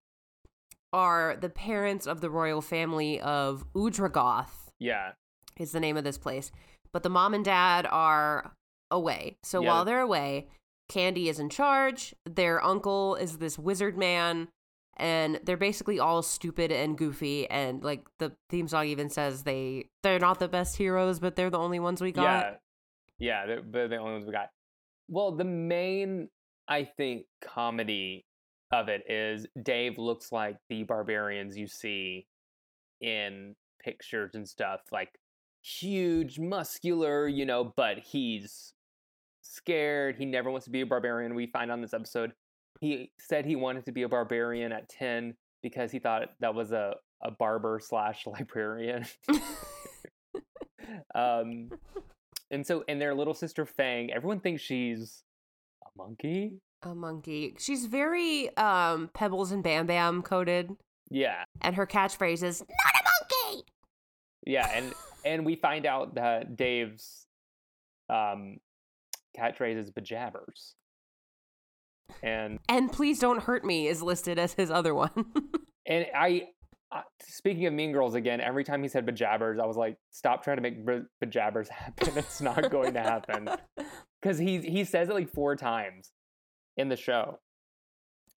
[0.97, 5.13] are the parents of the royal family of Udrogoth Yeah.
[5.59, 6.51] is the name of this place.
[6.93, 8.55] But the mom and dad are
[8.91, 9.37] away.
[9.43, 10.49] So Yeah, while they're away,
[10.89, 12.15] Candy is in charge.
[12.25, 14.49] Their uncle is this wizard man.
[14.99, 19.91] And they're basically all stupid and goofy, and like the theme song even says they
[20.03, 22.25] they're not the best heroes, but they're the only ones we got.
[22.25, 22.55] Yeah.
[23.19, 24.49] Yeah, they're, they're the only ones we got.
[25.09, 26.31] Well, the main,
[26.67, 28.25] I think, comedy
[28.73, 32.27] of it is Dave looks like the barbarians you see
[33.01, 35.19] in pictures and stuff, like
[35.63, 38.73] huge, muscular, you know, but he's
[39.43, 40.17] scared.
[40.17, 41.35] He never wants to be a barbarian.
[41.35, 42.33] We find on this episode,
[42.81, 46.73] he said he wanted to be a barbarian at 10 because he thought that was
[46.73, 49.07] a a barber slash librarian.
[51.15, 51.71] um,
[52.51, 55.23] and so and their little sister Fang, everyone thinks she's
[55.85, 56.61] a monkey.
[56.87, 57.55] A monkey.
[57.59, 60.71] She's very um Pebbles and Bam Bam coded,
[61.11, 63.05] Yeah, and her catchphrase is "Not a
[63.51, 63.65] monkey."
[64.47, 64.93] yeah, and
[65.25, 67.27] and we find out that Dave's
[68.09, 68.59] um
[69.39, 70.75] catchphrase is bejabbers.
[72.23, 75.11] And And please don't hurt me is listed as his other one.
[75.87, 76.45] and I,
[76.93, 80.45] uh, speaking of Mean Girls again, every time he said bejabbers, I was like, stop
[80.45, 82.17] trying to make be- bejabbers happen.
[82.17, 83.49] It's not going to happen
[84.23, 86.13] because he he says it like four times
[86.77, 87.39] in the show,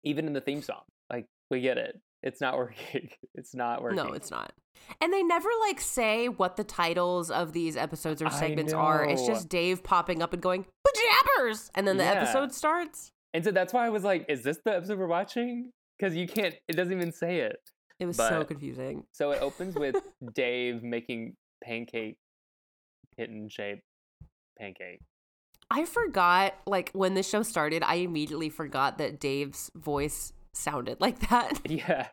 [0.04, 0.82] even in the theme song.
[1.10, 2.00] Like we get it.
[2.23, 3.10] It's not working.
[3.36, 3.97] It's not working.
[3.97, 4.52] no, it's not.
[5.02, 9.04] And they never like say what the titles of these episodes or segments are.
[9.06, 12.13] It's just Dave popping up and going bejabbers, and then the Yeah.
[12.13, 13.12] episode starts.
[13.34, 15.71] And so that's why I was like, is this the episode we're watching?
[15.97, 16.56] Because you can't.
[16.67, 17.58] It doesn't even say it.
[18.00, 19.04] It was so confusing.
[19.12, 19.95] So it opens with
[20.36, 22.17] Dave making pancake
[23.17, 23.82] kitten shaped
[24.60, 25.00] pancake.
[25.69, 31.19] I forgot, like, when the show started, I immediately forgot that Dave's voice sounded like
[31.30, 31.60] that.
[31.69, 32.08] Yeah.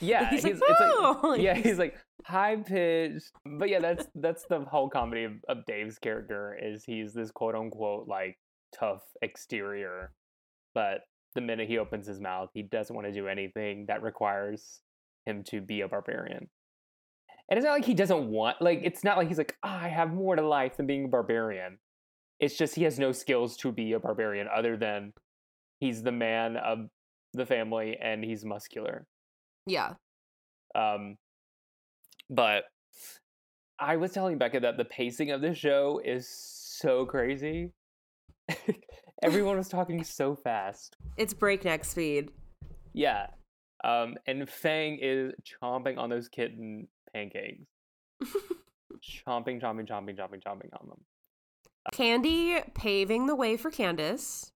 [0.00, 3.30] Yeah, He's he's, like, it's "Oh," like yeah, he's- like high pitched.
[3.46, 7.54] But yeah, that's that's the whole comedy of, of Dave's character is he's this quote
[7.54, 8.36] unquote like
[8.78, 10.12] tough exterior,
[10.74, 11.02] but
[11.34, 14.80] the minute he opens his mouth, he doesn't want to do anything that requires
[15.24, 16.48] him to be a barbarian.
[17.48, 19.88] And it's not like he doesn't want like it's not like he's like "Ah, I
[19.88, 21.78] have more to life than being a barbarian.
[22.40, 25.12] It's just he has no skills to be a barbarian other than
[25.80, 26.88] he's the man of
[27.34, 29.06] the family and he's muscular.
[29.66, 29.94] Yeah.
[30.74, 31.16] Um,
[32.30, 32.64] but
[33.78, 37.72] I was telling Becca that the pacing of this show is so crazy.
[39.22, 40.96] Everyone was talking so fast.
[41.16, 42.30] It's breakneck speed.
[42.92, 43.26] Yeah.
[43.84, 47.66] Um, and Fang is chomping on those kitten pancakes.
[48.22, 51.00] chomping, chomping, chomping, chomping, chomping on them.
[51.92, 54.50] Candy paving the way for Candace,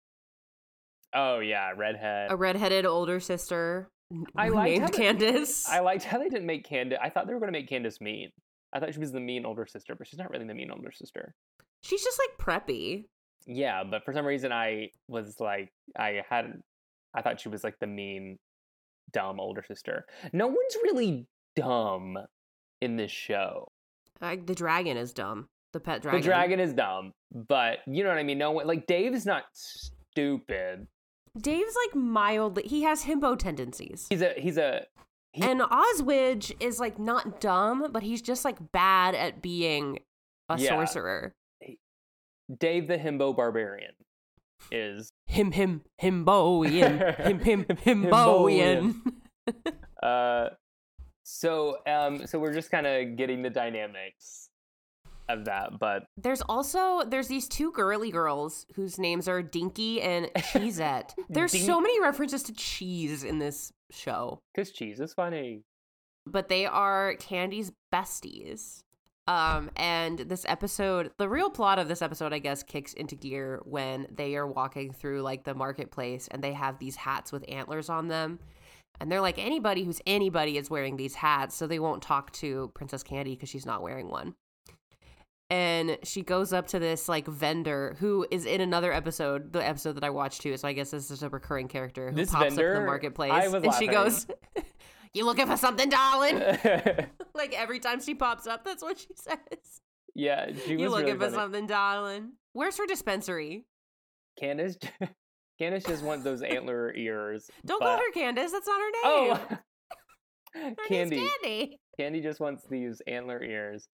[1.14, 2.30] Oh yeah, redhead.
[2.30, 3.88] a redheaded older sister
[4.36, 5.68] I liked named Candace.
[5.68, 6.98] I liked how they didn't make Candace.
[7.02, 8.30] I thought they were going to make Candace mean.
[8.72, 10.92] I thought she was the mean older sister, but she's not really the mean older
[10.92, 11.34] sister.
[11.82, 13.04] She's just like preppy.
[13.46, 16.62] Yeah, but for some reason I was like I hadn't
[17.14, 18.38] I thought she was like the mean
[19.12, 20.06] dumb older sister.
[20.32, 22.16] No one's really dumb
[22.80, 23.68] in this show.
[24.20, 25.48] Like the dragon is dumb.
[25.72, 26.20] The pet dragon.
[26.20, 28.38] The dragon is dumb, but you know what I mean?
[28.38, 30.86] No one like Dave's not stupid.
[31.40, 32.64] Dave's like mildly.
[32.66, 34.06] He has himbo tendencies.
[34.10, 34.82] He's a he's a
[35.32, 40.00] he- And Oswidge is like not dumb, but he's just like bad at being
[40.50, 40.68] a Yeah.
[40.70, 41.34] sorcerer.
[42.58, 43.92] Dave the himbo barbarian
[44.70, 47.16] is Him, him, himboian.
[47.18, 48.94] him, him, himboian.
[50.02, 50.48] uh
[51.24, 54.50] so um so we're just kind of getting the dynamics
[55.28, 60.26] of that, but There's also there's these two girly girls whose names are Dinky and
[60.36, 61.10] Cheesette.
[61.28, 65.62] There's Dink- so many references to cheese in this show, cuz cheese is funny.
[66.26, 68.82] but they are Candy's besties.
[69.28, 73.60] Um, and this episode, the real plot of this episode, I guess, kicks into gear
[73.64, 77.88] when they are walking through like the marketplace and they have these hats with antlers
[77.88, 78.40] on them.
[79.00, 82.70] And they're like, anybody who's anybody is wearing these hats, so they won't talk to
[82.74, 84.34] Princess Candy because she's not wearing one.
[85.52, 89.96] And she goes up to this like vendor who is in another episode, the episode
[89.96, 90.56] that I watched too.
[90.56, 93.32] So I guess this is a recurring character who This pops up in the marketplace.
[93.32, 94.26] I was and she goes,
[95.12, 96.38] You looking for something, darling?
[97.34, 99.80] like every time she pops up, that's what she says.
[100.14, 101.34] yeah, she was You looking really for funny.
[101.34, 102.32] something, darling?
[102.54, 103.66] Where's her dispensary?
[104.40, 104.78] Candace,
[105.58, 107.50] Candace just wants those antler ears.
[107.66, 108.52] Don't but- call her Candace.
[108.52, 109.58] That's not her oh, name.
[110.56, 111.28] Oh, her Candy.
[111.42, 111.80] Candy.
[111.98, 113.86] Candy just wants these antler ears,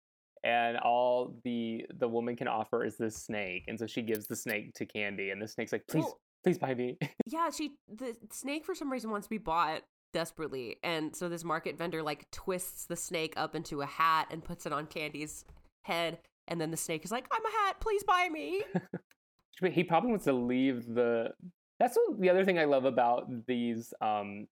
[0.44, 4.36] and all the the woman can offer is this snake, and so she gives the
[4.36, 8.16] snake to Candy, and the snake's like, "Please, Well- please buy me." Yeah, she the
[8.30, 12.30] snake for some reason wants to be bought desperately, and so this market vendor like
[12.30, 15.44] twists the snake up into a hat and puts it on Candy's
[15.82, 17.80] head, and then the snake is like, "I'm a hat.
[17.80, 18.62] Please buy me."
[19.72, 21.30] He probably wants to leave the.
[21.80, 24.46] That's what, the other thing I love about these um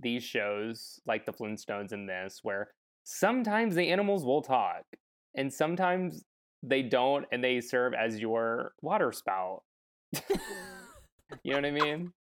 [0.00, 2.68] these shows, like the Flintstones and this, where
[3.04, 4.84] sometimes the animals will talk,
[5.38, 6.24] and sometimes
[6.62, 9.62] they don't, and they serve as your water spout.
[11.42, 12.12] you know what I mean?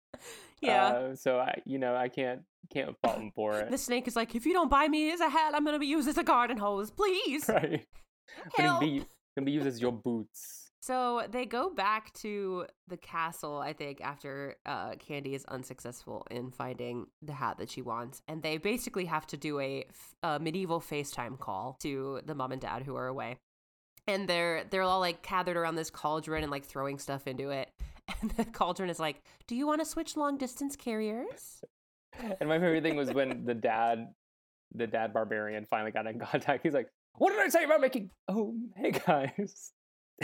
[0.60, 0.86] yeah.
[0.86, 3.70] Uh, so I, you know, I can't can't fault him for it.
[3.70, 5.86] the snake is like, "If you don't buy me as a hat, I'm gonna be
[5.86, 6.90] used as a garden hose.
[6.90, 7.86] Please right?
[8.56, 10.65] help." Gonna be gonna be used as your boots.
[10.86, 16.52] So they go back to the castle, I think, after uh, Candy is unsuccessful in
[16.52, 18.22] finding the hat that she wants.
[18.28, 19.84] And they basically have to do a
[20.38, 23.38] medieval FaceTime call to the mom and dad who are away.
[24.06, 27.68] And they're they're all like gathered around this cauldron and like throwing stuff into it.
[28.22, 31.64] And the cauldron is like, "Do you want to switch long distance carriers?"
[32.38, 34.14] And my favorite thing was when the dad,
[34.72, 36.62] the dad barbarian, finally got in contact.
[36.62, 38.10] He's like, "What did I say about making?
[38.28, 39.72] Oh, hey guys."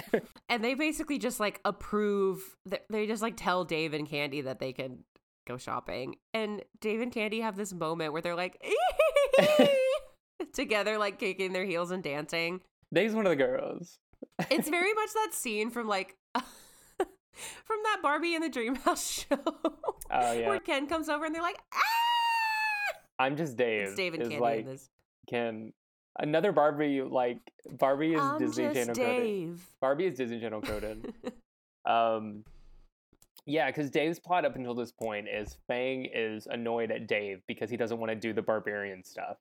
[0.49, 2.57] And they basically just like approve.
[2.91, 5.05] They just like tell Dave and Candy that they can
[5.47, 6.17] go shopping.
[6.35, 8.63] And Dave and Candy have this moment where they're like
[10.53, 12.61] together, like kicking their heels and dancing.
[12.93, 13.99] Dave's one of the girls.
[14.51, 19.39] It's very much that scene from like from that Barbie and the Dreamhouse show.
[20.11, 20.49] Oh yeah.
[20.49, 22.99] Where Ken comes over and they're like, ah!
[23.19, 23.89] I'm just Dave.
[23.89, 24.91] It's Dave and Candy like in this.
[25.29, 25.73] can
[26.19, 27.39] another Barbie like
[27.79, 29.61] Barbie is I'm Disney Channel coded.
[29.81, 31.13] Barbie is Disney Channel coded.
[31.85, 32.45] um,
[33.47, 37.71] yeah, because Dave's plot up until this point is Fang is annoyed at Dave because
[37.71, 39.37] he doesn't want to do the barbarian stuff.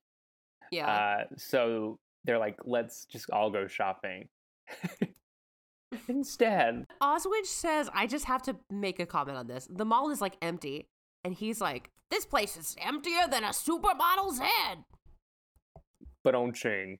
[0.70, 0.90] yeah.
[0.90, 4.28] Uh, so they're like, let's just all go shopping.
[6.08, 9.68] Instead, Oswidge says, I just have to make a comment on this.
[9.70, 10.88] The mall is like empty.
[11.24, 14.84] And he's like, This place is emptier than a supermodel's head.
[16.24, 16.98] But on chain.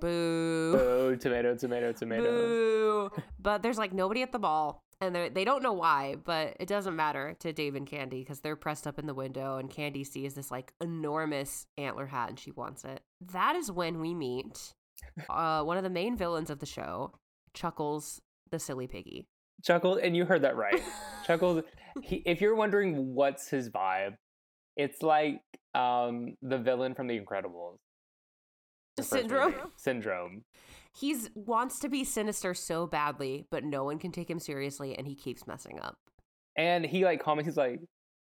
[0.00, 0.72] Boo.
[0.72, 2.22] Boo, tomato, tomato, tomato.
[2.22, 3.10] Boo.
[3.38, 4.82] But there's like nobody at the mall.
[5.00, 8.56] And they don't know why, but it doesn't matter to Dave and Candy because they're
[8.56, 12.50] pressed up in the window and Candy sees this like enormous antler hat and she
[12.50, 13.02] wants it.
[13.32, 14.72] That is when we meet
[15.28, 17.12] uh, one of the main villains of the show,
[17.52, 19.26] Chuckles the Silly Piggy.
[19.62, 20.80] Chuckles, and you heard that right.
[21.26, 21.62] Chuckles,
[22.02, 24.16] he, if you're wondering what's his vibe,
[24.76, 25.42] it's like
[25.74, 27.76] um, the villain from The Incredibles.
[29.02, 29.54] Syndrome?
[29.76, 30.44] Syndrome.
[30.94, 35.06] He's wants to be sinister so badly, but no one can take him seriously and
[35.06, 35.98] he keeps messing up.
[36.56, 37.80] And he like comments, he's like,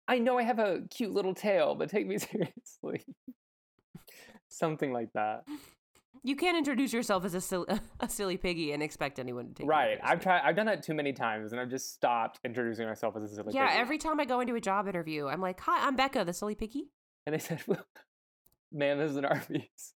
[0.08, 3.04] I know I have a cute little tail, but take me seriously.
[4.48, 5.44] Something like that.
[6.26, 7.66] You can't introduce yourself as a silly,
[8.00, 9.98] a silly piggy and expect anyone to take Right.
[10.02, 10.22] I've seriously.
[10.22, 13.34] tried I've done that too many times and I've just stopped introducing myself as a
[13.34, 13.78] silly Yeah, piggy.
[13.80, 16.54] every time I go into a job interview, I'm like, "Hi, I'm Becca, the silly
[16.54, 16.88] piggy."
[17.26, 17.84] And they said, well,
[18.72, 19.92] ma'am, this is an Arby's.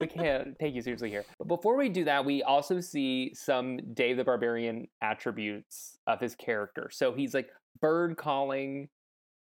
[0.00, 1.24] We can't take you seriously here.
[1.38, 6.34] But before we do that, we also see some Dave the Barbarian attributes of his
[6.34, 6.88] character.
[6.92, 7.48] So he's like
[7.80, 8.88] bird calling,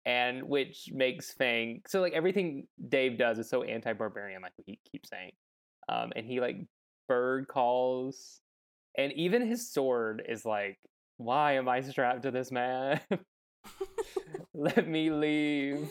[0.06, 1.82] and which makes Fang.
[1.88, 5.32] So like everything Dave does is so anti-barbarian, like he keeps saying.
[5.90, 6.58] Um, and he like
[7.08, 8.42] bird calls,
[8.98, 10.78] and even his sword is like,
[11.18, 13.02] "Why am I strapped to this man?
[14.54, 15.90] Let me leave."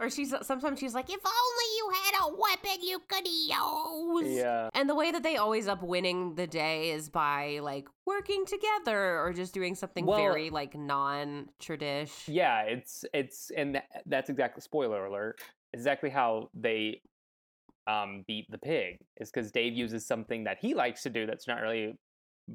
[0.00, 4.70] Or she's sometimes she's like, "If only you had a weapon you could use." Yeah.
[4.74, 9.20] And the way that they always up winning the day is by like working together
[9.20, 12.28] or just doing something Well- very like non-tradish.
[12.28, 15.40] Yeah, it's it's and tha- that's exactly spoiler alert.
[15.74, 17.02] Exactly how they
[17.86, 21.46] um beat the pig is because Dave uses something that he likes to do that's
[21.46, 21.98] not really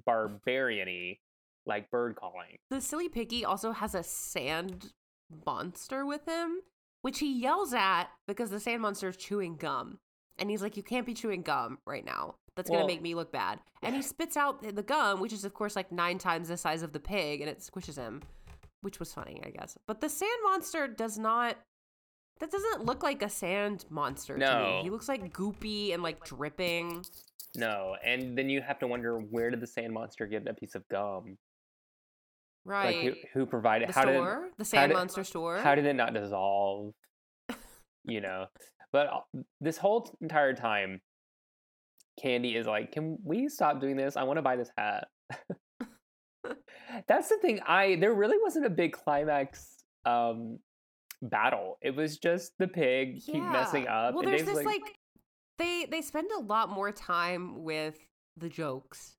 [0.06, 1.18] barbarian-y,
[1.66, 2.58] like bird calling.
[2.70, 4.94] The silly piggy also has a sand
[5.46, 6.60] monster with him,
[7.06, 10.00] which he yells at because the sand monster is chewing gum.
[10.40, 12.34] And he's like, You can't be chewing gum right now.
[12.56, 13.60] That's going to make me look bad.
[13.84, 16.82] And he spits out the gum, which is, of course, like nine times the size
[16.82, 18.24] of the pig, and it squishes him,
[18.82, 19.78] which was funny, I guess.
[19.86, 21.58] But the sand monster does not.
[22.40, 24.64] That doesn't look like a sand monster to No.
[24.64, 24.80] me.
[24.82, 27.06] He looks like goopy and like dripping.
[27.56, 30.74] No, and then you have to wonder where did the sand monster get a piece
[30.74, 31.38] of gum?
[32.66, 33.06] Right.
[33.06, 33.90] Like who, who provided?
[33.90, 34.42] the how store?
[34.46, 35.60] did the sand did- monster store?
[35.60, 36.94] how did it not dissolve?
[38.04, 38.48] you know,
[38.92, 41.02] but uh, this whole entire time,
[42.22, 44.18] Candy is like, "Can we stop doing this?
[44.18, 45.08] I want to buy this hat."
[47.08, 47.60] That's the thing.
[47.68, 50.60] I there really wasn't a big climax um
[51.22, 51.78] battle.
[51.82, 54.14] It was just the pig keep messing up.
[54.14, 54.82] Well, there's this like,
[55.58, 57.98] they they spend a lot more time with
[58.38, 59.16] the jokes.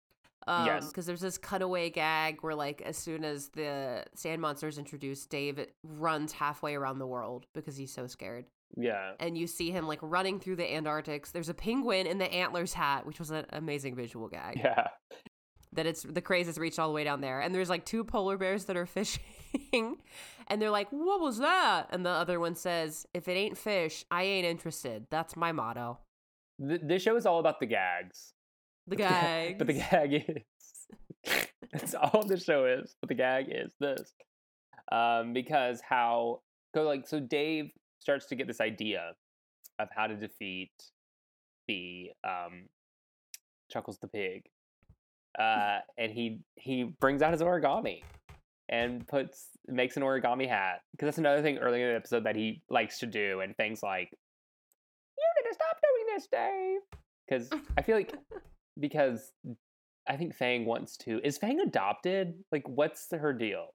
[0.48, 0.87] Um, Yes.
[0.88, 5.28] because there's this cutaway gag where like as soon as the sand monster is introduced,
[5.30, 8.46] Dave runs halfway around the world because he's so scared.
[8.76, 11.30] yeah, And you see him like running through the Antarctics.
[11.32, 14.59] There's a penguin in the antlers hat, which was an amazing visual gag.
[14.59, 14.88] yeah,
[15.72, 17.40] That it's the craze has reached all the way down there.
[17.40, 19.97] And there's like two polar bears that are fishing.
[20.49, 21.88] and they're like, What was that?
[21.90, 25.07] And the other one says, If it ain't fish, I ain't interested.
[25.11, 25.99] That's my motto.
[26.64, 28.32] Th- this show is all about the gags.
[28.89, 29.59] The gag.
[29.59, 30.43] but the gag is
[31.72, 32.95] that's all the show is.
[33.01, 34.12] But the gag is this,
[34.93, 36.41] um, because how
[36.74, 39.12] go like so Dave starts to get this idea
[39.78, 40.70] of how to defeat
[41.68, 42.68] the um,
[43.70, 44.45] Chuckles the pig,
[45.39, 48.03] uh, and he he brings out his origami
[48.68, 52.37] and puts makes an origami hat because that's another thing earlier in the episode that
[52.37, 57.51] he likes to do and things like you need to stop doing this dave because
[57.78, 58.12] i feel like
[58.79, 59.33] because
[60.09, 63.68] i think fang wants to is fang adopted like what's her deal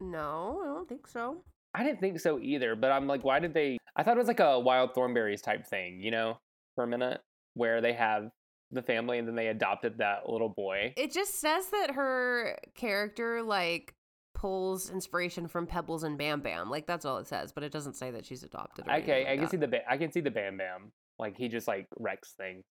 [0.00, 1.42] No, I don't think so.
[1.74, 4.28] i didn't think so either but i'm like why did they i thought it was
[4.28, 6.38] like a wild thornberries type thing you know
[6.74, 7.20] for a minute
[7.54, 8.30] where they have
[8.70, 13.42] the family and then they adopted that little boy It just says that her character
[13.42, 13.94] like
[14.34, 16.70] pulls inspiration from Pebbles and Bam Bam.
[16.70, 18.86] Like that's all it says, but it doesn't say that she's adopted.
[18.88, 20.90] Okay, anything I like can see the ba- I can see the Bam Bam.
[21.18, 22.64] Like he just like wrecks things.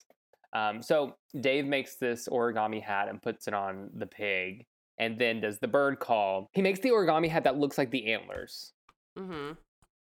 [0.54, 4.66] Um, so Dave makes this origami hat and puts it on the pig,
[4.98, 6.50] and then does the bird call.
[6.54, 8.74] He makes the origami hat that looks like the antlers.
[9.18, 9.54] Mm-hmm.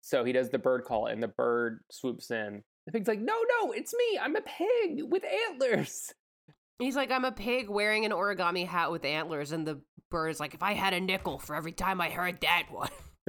[0.02, 2.62] So he does the bird call, and the bird swoops in.
[2.86, 4.18] The pig's like, "No, no, it's me.
[4.20, 6.12] I'm a pig with antlers."
[6.78, 10.54] He's like, I'm a pig wearing an origami hat with antlers, and the bird's like,
[10.54, 12.88] if I had a nickel for every time I heard that one.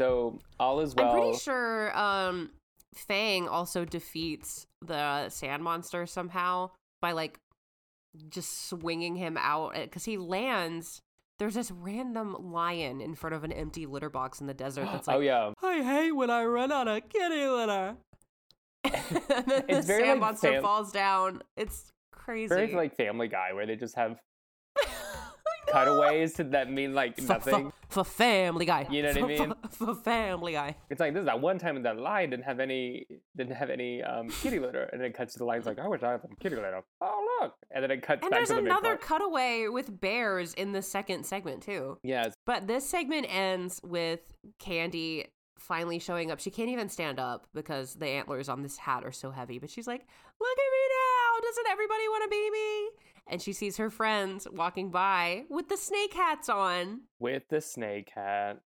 [0.00, 1.10] So all is well.
[1.10, 2.50] I'm pretty sure um,
[2.94, 6.70] Fang also defeats the sand monster somehow
[7.00, 7.38] by like
[8.28, 11.00] just swinging him out because he lands.
[11.38, 15.08] There's this random lion in front of an empty litter box in the desert that's
[15.08, 17.96] oh, like, oh yeah, I hate when I run out of kitty litter.
[18.84, 21.42] and then the sand like, monster fam- falls down.
[21.56, 22.48] It's crazy.
[22.48, 24.18] very like Family Guy, where they just have
[25.70, 27.72] cutaways that mean like for, nothing.
[27.88, 28.86] for, for Family Guy.
[28.90, 29.54] You know what I mean?
[29.68, 30.76] For, for Family Guy.
[30.88, 33.06] It's like this is that one time that lion didn't have any
[33.36, 35.88] didn't have any um, kitty litter, and then it cuts to the lion's like, I
[35.88, 36.82] wish I had some kitty litter.
[37.00, 40.54] Oh look, and then it cuts And back there's to the another cutaway with bears
[40.54, 41.98] in the second segment too.
[42.02, 42.34] Yes.
[42.46, 44.20] But this segment ends with
[44.58, 45.26] Candy
[45.60, 46.40] finally showing up.
[46.40, 49.58] She can't even stand up because the antlers on this hat are so heavy.
[49.58, 50.00] But she's like,
[50.40, 51.48] "Look at me now!
[51.48, 52.88] Doesn't everybody want to be me?"
[53.26, 57.02] And she sees her friends walking by with the snake hats on.
[57.18, 58.60] with the snake hat.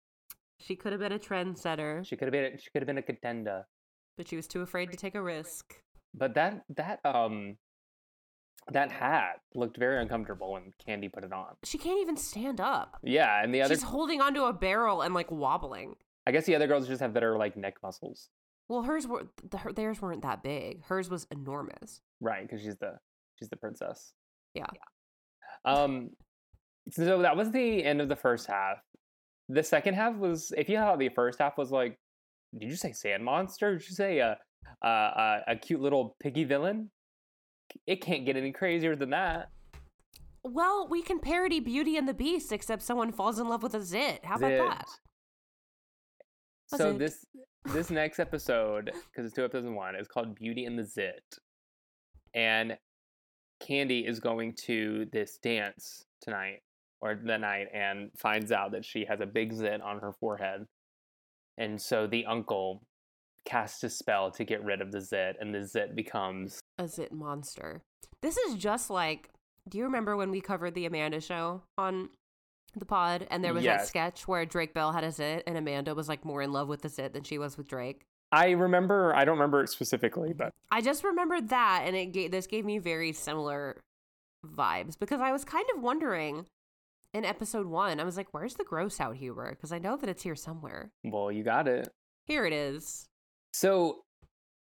[0.59, 3.03] She could have been a trendsetter, She could have been she could have been a
[3.03, 3.66] contender,
[4.18, 5.76] but she was too afraid to take a risk.
[6.12, 7.57] but that that um
[8.70, 11.57] that hat looked very uncomfortable when Candy put it on.
[11.64, 12.99] She can't even stand up.
[13.03, 15.97] Yeah, and the other She's holding onto a barrel and like wobbling.
[16.31, 18.28] I guess the other girls just have better like neck muscles,
[18.68, 20.85] Well, hers were the, her, theirs weren't that big.
[20.85, 22.03] Hers was enormous.
[22.20, 22.43] right?
[22.49, 22.99] Because she's the
[23.37, 24.12] she's the princess.
[24.55, 24.66] Yeah.
[25.64, 26.11] Um,
[26.93, 28.78] so that was the end of the first half.
[29.49, 31.99] The second half was, if you thought the first half was like,
[32.57, 33.76] did you say sand monster?
[33.76, 34.39] Did you say a
[34.85, 36.91] a, a, a cute little piggy villain?
[37.89, 39.49] It can't get any crazier than that.
[40.45, 43.83] Well, we can parody Beauty and the Beast, except someone falls in love with a
[43.83, 44.24] zit.
[44.24, 44.59] How about Zit.
[44.61, 44.87] that?
[46.77, 46.99] So zit.
[46.99, 47.27] this
[47.73, 51.39] this next episode, because it's two episodes in one, is called Beauty and the Zit,
[52.35, 52.79] and
[53.61, 56.61] Candy is going to this dance tonight
[57.01, 60.66] or the night and finds out that she has a big zit on her forehead,
[61.59, 62.83] and so the uncle
[63.45, 67.12] casts a spell to get rid of the zit, and the zit becomes A zit
[67.12, 67.83] monster.
[68.23, 69.31] This is just like.
[69.68, 72.09] Do you remember when we covered the Amanda show on
[72.79, 75.95] the pod, and there was that sketch where Drake Bell had a zit, and Amanda
[75.95, 78.03] was like more in love with the zit than she was with Drake.
[78.33, 79.14] I remember.
[79.14, 82.64] I don't remember it specifically, but I just remembered that, and it gave, this gave
[82.64, 83.81] me very similar
[84.47, 86.47] vibes because I was kind of wondering
[87.12, 90.09] in episode one, I was like, "Where's the gross out humor?" Because I know that
[90.09, 90.93] it's here somewhere.
[91.05, 91.89] well, you got it.
[92.27, 93.07] Here it is.
[93.53, 94.03] So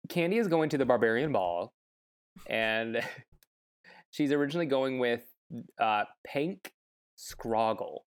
[0.09, 1.71] Candy is going to the Barbarian Ball,
[2.47, 3.01] and
[4.11, 5.23] she's originally going with
[5.79, 6.71] uh, Pink
[7.23, 8.05] Scroggle.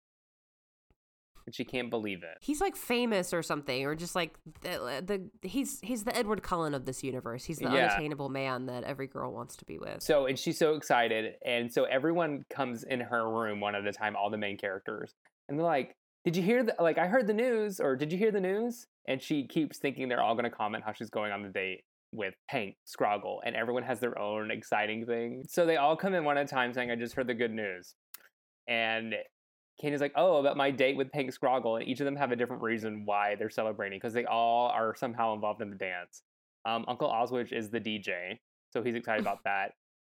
[1.47, 2.39] And she can't believe it.
[2.41, 6.73] He's like famous or something, or just like the, the he's he's the Edward Cullen
[6.73, 7.45] of this universe.
[7.45, 7.89] He's the Yeah.
[7.91, 10.03] unattainable man that every girl wants to be with.
[10.03, 11.35] So, and she's so excited.
[11.45, 15.13] And so everyone comes in her room one at a time, all the main characters.
[15.49, 15.95] And they're like,
[16.25, 18.87] Did you hear the, like, I heard the news, or did you hear the news?
[19.07, 21.83] And she keeps thinking they're all going to comment how she's going on the date
[22.11, 23.41] with Hank Scroggle.
[23.45, 25.45] And everyone has their own exciting thing.
[25.47, 27.51] So they all come in one at a time saying, I just heard the good
[27.53, 27.95] news.
[28.69, 29.15] And
[29.81, 32.37] Candy's like, oh, about my date with Pink Scroggle, and each of them have a
[32.37, 36.23] different reason why they're celebrating because they all are somehow involved in the dance.
[36.65, 38.39] Um, Uncle Oswidge is the DJ,
[38.71, 39.73] so he's excited about that.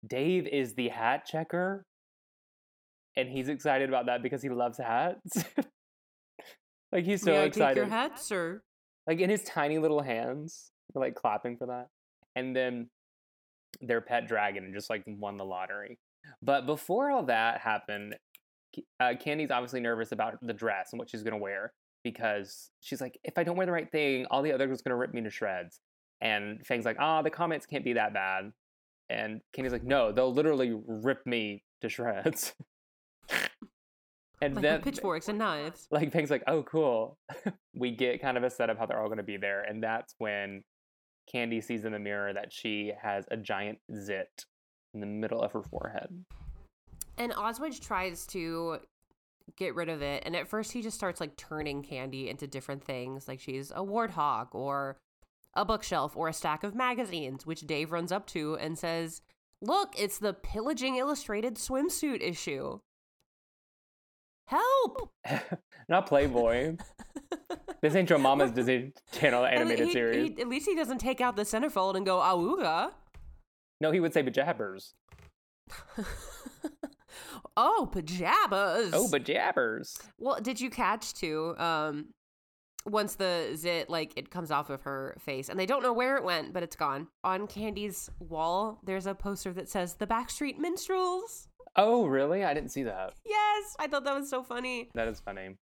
[0.07, 1.85] Dave is the hat checker,
[3.15, 5.43] and he's excited about that because he loves hats.
[6.91, 8.61] like he's so May I excited, take your hat, sir?
[9.07, 11.87] like in his tiny little hands, like clapping for that.
[12.35, 12.89] And then
[13.81, 15.97] their pet dragon just like won the lottery.
[16.41, 18.15] But before all that happened,
[18.99, 21.73] uh, Candy's obviously nervous about the dress and what she's gonna wear
[22.03, 24.95] because she's like, if I don't wear the right thing, all the other girls gonna
[24.95, 25.79] rip me to shreds.
[26.21, 28.51] And Fang's like, ah, the comments can't be that bad.
[29.09, 32.53] And Candy's like, no, they'll literally rip me to shreds.
[34.41, 35.87] and Like then pitchforks and knives.
[35.91, 37.17] like Fang's like, oh, cool.
[37.75, 40.15] we get kind of a setup how they're all going to be there, and that's
[40.17, 40.63] when
[41.31, 44.45] Candy sees in the mirror that she has a giant zit
[44.93, 46.23] in the middle of her forehead.
[47.17, 48.79] And Oswidge tries to
[49.55, 50.23] get rid of it.
[50.25, 53.27] And at first, he just starts like turning Candy into different things.
[53.27, 54.97] Like she's a warthog or
[55.53, 59.21] a bookshelf or a stack of magazines, which Dave runs up to and says,
[59.61, 62.79] Look, it's the pillaging illustrated swimsuit issue.
[64.47, 65.11] Help!
[65.89, 66.75] Not Playboy.
[67.81, 70.33] this ain't your mama's Disney Channel animated he- series.
[70.35, 72.91] he- at least he doesn't take out the centerfold and go, Awooga.
[73.81, 74.93] No, he would say bejabbers.
[77.57, 78.91] oh, pajamas.
[78.93, 79.97] Oh, bejabbers.
[80.17, 81.55] Well, did you catch too?
[81.57, 82.07] Um,
[82.85, 86.17] once the zit like it comes off of her face, and they don't know where
[86.17, 87.07] it went, but it's gone.
[87.23, 92.43] On Candy's wall, there's a poster that says "The Backstreet Minstrels." Oh, really?
[92.45, 93.13] I didn't see that.
[93.25, 94.89] Yes, I thought that was so funny.
[94.93, 95.57] That is funny.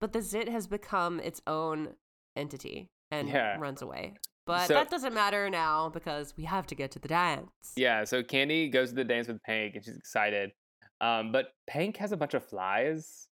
[0.00, 1.94] But the zit has become its own
[2.36, 3.56] entity and Yeah.
[3.58, 4.14] runs away.
[4.46, 7.48] But So- that doesn't matter now because we have to get to the dance.
[7.76, 10.52] Yeah, so Candy goes to the dance with Pink and she's excited.
[11.00, 13.28] Um, but Pink has a bunch of flies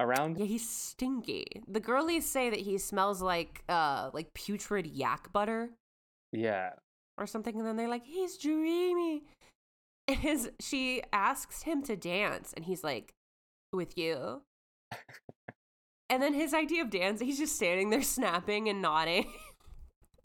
[0.00, 0.38] around.
[0.38, 1.62] Yeah, he's stinky.
[1.68, 5.70] The girlies say that he smells like uh like putrid yak butter.
[6.32, 6.70] Yeah.
[7.16, 9.22] or something and then they're like he's dreamy
[10.08, 13.12] and his she asks him to dance and he's like
[13.72, 14.42] with you
[16.10, 19.30] and then his idea of dance he's just standing there snapping and nodding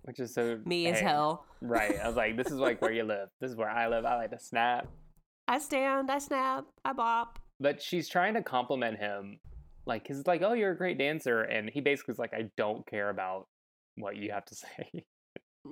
[0.03, 1.99] Which is so me as hell Right.
[2.01, 3.27] I was like, this is like where you live.
[3.41, 4.05] This is where I live.
[4.05, 4.87] I like to snap.
[5.49, 9.39] I stand i snap i bop But she's trying to compliment him.
[9.85, 11.41] Like, he's like, oh, you're a great dancer.
[11.41, 13.47] And he basically is like, I don't care about
[13.97, 15.03] what you have to say.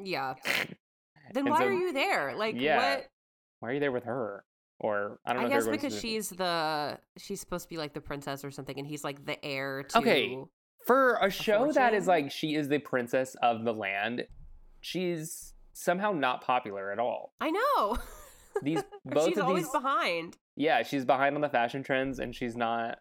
[0.04, 0.34] yeah
[1.34, 3.06] then And why so- are you there like Yeah, what
[3.60, 4.44] Why are you there with her?
[4.80, 7.94] Or I don't know i guess because to- she's the she's supposed to be like
[7.94, 10.38] the princess or something and he's like the heir to Okay.
[10.86, 14.26] For a show that is like she is the princess of the land,
[14.82, 17.34] she's somehow not popular at all.
[17.42, 17.98] i know
[18.62, 22.36] These both she's of always these behind Yeah, she's behind on the fashion trends and
[22.36, 23.00] she's not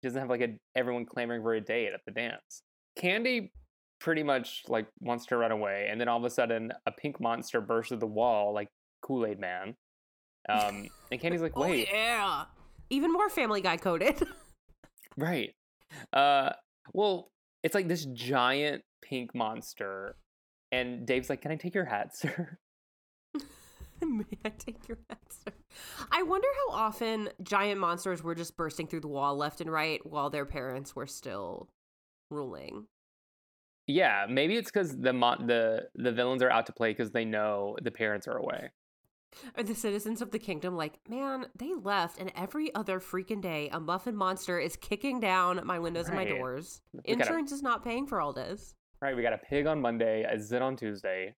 [0.00, 2.62] she doesn't have like a everyone clamoring for a date at the dance.
[2.96, 3.52] Candy
[4.00, 7.20] pretty much like wants to run away and then all of a sudden a pink
[7.20, 8.68] monster bursts through the wall like
[9.02, 9.74] Kool-Aid man.
[10.48, 12.44] Um and Candy's like, oh "Wait, yeah
[12.90, 14.22] even more family guy coded
[15.16, 15.50] right.
[16.12, 16.50] Uh
[16.92, 17.30] well,
[17.62, 20.16] it's like this giant pink monster
[20.70, 22.58] and Dave's like, "Can I take your hat, sir?"
[24.06, 25.52] May I take your answer?
[26.10, 30.04] I wonder how often giant monsters were just bursting through the wall left and right
[30.06, 31.68] while their parents were still
[32.30, 32.86] ruling.
[33.86, 37.24] Yeah, maybe it's cuz the mon- the the villains are out to play cuz they
[37.24, 38.70] know the parents are away.
[39.56, 43.68] Are the citizens of the kingdom like, man, they left, and every other freaking day,
[43.70, 46.80] a muffin monster is kicking down my windows and my doors.
[46.92, 48.74] We gotta- Insurance is not paying for all this.
[49.02, 51.34] Right, we got a pig on Monday, a zit on Tuesday.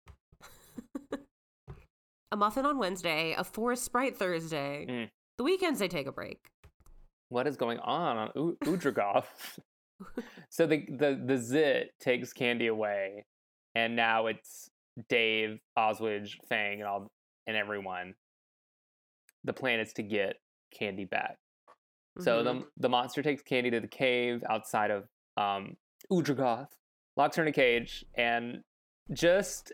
[2.33, 4.87] A muffin on Wednesday, a forest sprite Thursday.
[4.89, 5.11] Mm.
[5.39, 6.39] The weekends they take a break.
[7.29, 9.25] What is going on on U- Udrogoth?
[10.49, 13.25] so the, the the zit takes Candy away,
[13.75, 14.71] and now it's
[15.09, 17.11] Dave, Oswidge, Fang, and all
[17.47, 18.15] and everyone.
[19.45, 20.37] The plan is to get
[20.73, 21.37] Candy back.
[22.21, 22.45] So Mhm.
[22.45, 25.05] the the monster takes Candy to the cave outside of
[25.37, 25.77] um,
[26.13, 26.69] Udrogoth,
[27.17, 28.63] locks her in a cage, and
[29.13, 29.73] just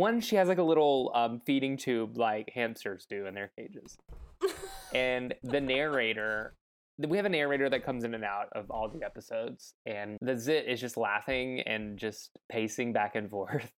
[0.00, 3.98] one she has like a little um, feeding tube like hamsters do in their cages.
[4.94, 6.54] and the narrator,
[6.98, 10.36] we have a narrator that comes in and out of all the episodes, and the
[10.36, 13.70] zit is just laughing and just pacing back and forth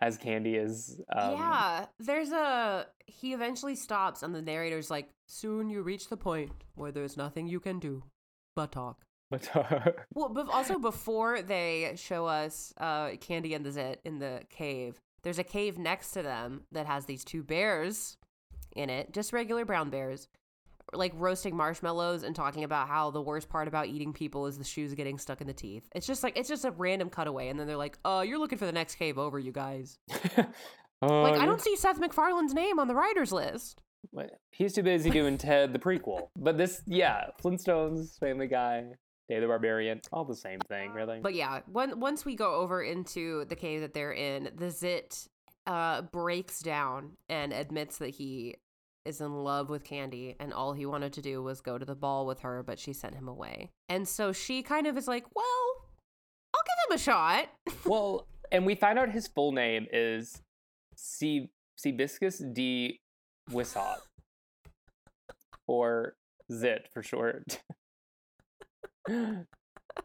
[0.00, 1.00] as Candy is.
[1.14, 2.86] Um, yeah, there's a.
[3.06, 7.46] He eventually stops, and the narrator's like, "Soon you reach the point where there's nothing
[7.46, 8.02] you can do
[8.56, 10.06] but talk." But talk.
[10.14, 15.00] Well, but also before they show us uh, Candy and the Zit in the cave,
[15.22, 18.16] there's a cave next to them that has these two bears
[18.74, 20.28] in it, just regular brown bears,
[20.92, 24.64] like roasting marshmallows and talking about how the worst part about eating people is the
[24.64, 25.88] shoes getting stuck in the teeth.
[25.94, 28.58] It's just like it's just a random cutaway, and then they're like, "Uh, you're looking
[28.58, 29.98] for the next cave over, you guys."
[30.36, 30.44] Oh,
[31.22, 33.80] Like, I don't see Seth MacFarlane's name on the writers list.
[34.50, 36.28] He's too busy doing Ted the prequel.
[36.36, 38.84] But this, yeah, Flintstones, Family Guy,
[39.32, 41.20] Dave the Barbarian, all the same thing, really.
[41.22, 45.26] But yeah, when, once we go over into the cave that they're in, the Zit
[45.66, 48.56] uh, breaks down and admits that he
[49.06, 51.94] is in love with Candy and all he wanted to do was go to the
[51.94, 53.70] ball with her, but she sent him away.
[53.88, 55.86] And so she kind of is like, well,
[56.54, 57.48] I'll give him a shot.
[57.86, 60.42] well, and we find out his full name is
[60.94, 61.48] C-
[61.82, 63.00] Seabiscus D.
[63.50, 63.96] Wissop,
[65.66, 66.16] or
[66.52, 67.62] Zit for short.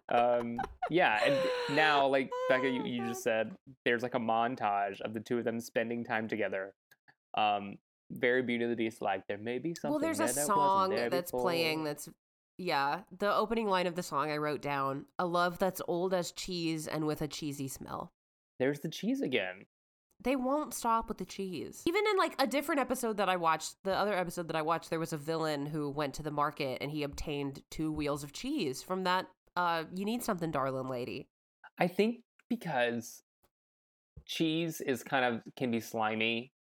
[0.10, 0.58] um,
[0.90, 1.36] yeah, and
[1.76, 3.52] now, like Becca, you, you just said,
[3.86, 6.74] there's like a montage of the two of them spending time together.
[7.38, 7.78] Um,
[8.12, 9.92] very Beauty and the Beast like there may be something.
[9.92, 12.08] well, there's a that song that's playing that's
[12.58, 13.02] yeah.
[13.20, 16.88] The opening line of the song I wrote down: "A love that's old as cheese
[16.88, 18.14] and with a cheesy smell."
[18.60, 19.66] There's the cheese again.
[20.24, 21.84] They won't stop with the cheese.
[21.86, 24.90] Even in like a different episode that I watched, the other episode that I watched,
[24.90, 28.34] there was a villain who went to the market and he obtained two wheels of
[28.34, 29.28] cheese from that.
[29.56, 31.28] Uh, you need something, darling lady.
[31.80, 33.22] I think because
[34.26, 36.52] cheese is kind of can be slimy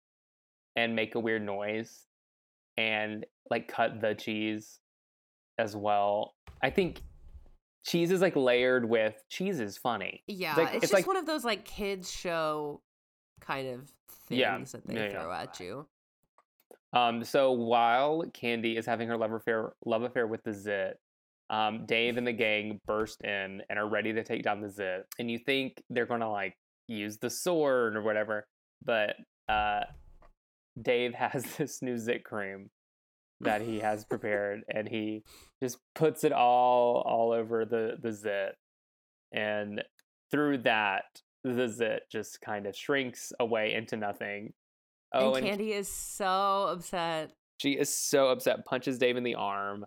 [0.75, 2.05] and make a weird noise
[2.77, 4.79] and like cut the cheese
[5.57, 6.35] as well.
[6.61, 7.01] I think
[7.85, 10.23] cheese is like layered with cheese is funny.
[10.27, 12.81] Yeah, like- it's, it's just like- one of those like kids show
[13.39, 13.89] kind of
[14.27, 15.11] things Yeah, that they yeah, yeah.
[15.11, 15.87] throw at you.
[16.93, 20.99] Um, so while Candy is having her love affair, love affair with the Zit,
[21.49, 25.05] um, Dave and the gang burst in and are ready to take down the Zit.
[25.19, 26.57] And you think they're gonna like
[26.87, 28.47] use the sword or whatever,
[28.83, 29.15] but
[29.49, 29.81] uh,
[30.81, 32.69] Dave has this new Zit cream
[33.41, 35.23] that he has prepared, and he
[35.61, 38.55] just puts it all all over the the Zit,
[39.31, 39.83] and
[40.31, 41.03] through that,
[41.53, 44.53] the Zit just kind of shrinks away into nothing.
[45.13, 47.31] Oh, and Candy is so upset.
[47.61, 49.85] she is so upset, punches Dave in the arm.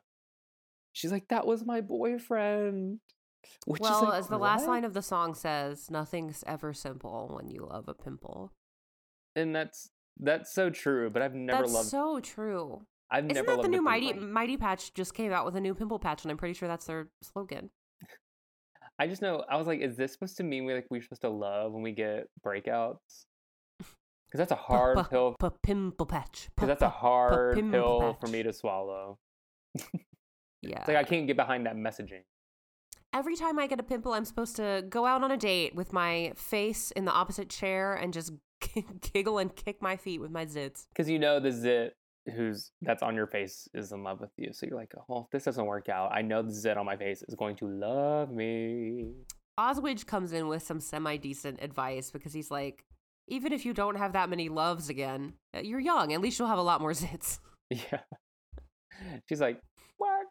[0.92, 3.00] She's like, "That was my boyfriend."
[3.66, 7.30] Which well, is like, as the last line of the song says, nothing's ever simple
[7.34, 8.52] when you love a pimple.
[9.34, 11.08] and that's that's so true.
[11.10, 11.88] But I've never That's loved.
[11.88, 12.82] so true.
[13.10, 14.12] I've Isn't never that loved the a new Mighty.
[14.12, 16.86] Mighty Patch just came out with a new pimple patch, and I'm pretty sure that's
[16.86, 17.70] their slogan.
[19.00, 19.42] I just know.
[19.50, 21.82] I was like, "Is this supposed to mean we like we're supposed to love when
[21.82, 23.24] we get breakouts?"
[23.78, 25.34] Because that's a hard pa- pill.
[25.40, 26.48] pa- Pimple patch.
[26.54, 29.18] Because that's a hard pimple pill for me to swallow.
[29.74, 29.82] Yeah.
[30.80, 32.22] It's like I can't get behind that messaging.
[33.14, 35.92] Every time I get a pimple, I'm supposed to go out on a date with
[35.92, 38.32] my face in the opposite chair and just
[39.12, 40.84] giggle and kick my feet with my zits.
[40.92, 41.94] Because you know the zit
[42.34, 44.52] who's that's on your face is in love with you.
[44.52, 46.96] So you're like, oh, if this doesn't work out, I know the zit on my
[46.96, 49.12] face is going to love me.
[49.58, 52.84] Oswidge comes in with some semi decent advice because he's like,
[53.28, 56.12] even if you don't have that many loves again, uh, you're young.
[56.12, 57.38] At least you'll have a lot more zits.
[57.70, 58.00] Yeah.
[59.28, 59.60] She's like,
[59.96, 60.26] what?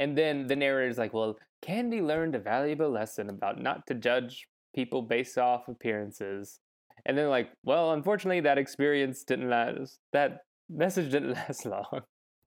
[0.00, 4.48] And then the narrator's like, well, Candy learned a valuable lesson about not to judge
[4.74, 6.58] people based off appearances.
[7.06, 12.02] And then like, well, unfortunately that experience didn't last that message didn't last long.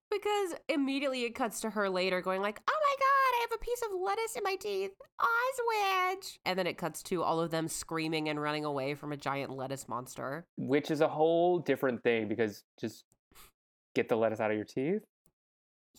[0.09, 3.63] Because immediately it cuts to her later going like, "Oh my god, I have a
[3.63, 4.91] piece of lettuce in my teeth,
[5.21, 9.17] Oswidge!" And then it cuts to all of them screaming and running away from a
[9.17, 10.45] giant lettuce monster.
[10.57, 13.05] Which is a whole different thing because just
[13.95, 15.01] get the lettuce out of your teeth.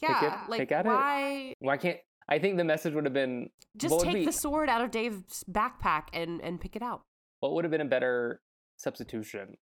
[0.01, 0.89] Pick it- Yeah, like pick at it.
[0.89, 1.55] why?
[1.61, 1.99] Why can't
[2.29, 5.43] I think the message would have been Just take be- the sword out of Dave's
[5.51, 7.03] backpack and and pick it out.
[7.41, 8.41] what would have been a better
[8.77, 9.57] substitution?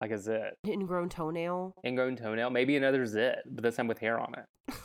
[0.00, 0.56] Like a zit.
[0.66, 1.74] Ingrown toenail.
[1.84, 4.74] Ingrown toenail, maybe another zit, but this time with hair on it.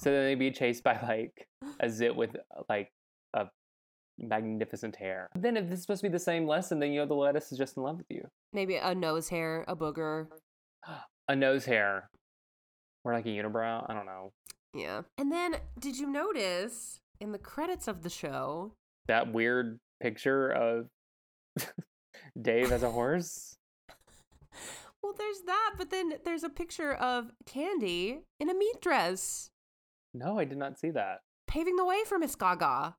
[0.00, 1.48] So then they'd be chased by like
[1.80, 2.36] a zit with
[2.68, 2.92] like
[3.34, 3.46] a
[4.16, 5.28] magnificent hair.
[5.34, 7.50] Then if this is supposed to be the same lesson, then you know the lettuce
[7.50, 8.26] is just in love with you.
[8.52, 10.28] Maybe a nose hair, a booger.
[11.28, 12.08] A nose hair.
[13.04, 13.84] Or like a unibrow.
[13.88, 14.30] I don't know.
[14.72, 15.02] Yeah.
[15.18, 18.74] And then, did you notice in the credits of the show?
[19.08, 20.86] That weird picture of
[22.40, 23.56] Dave as a horse.
[25.02, 29.50] Well, there's that, but then there's a picture of Candy in a meat dress,
[30.12, 31.20] No, I did not see that.
[31.46, 32.96] paving the way for Miss Gaga.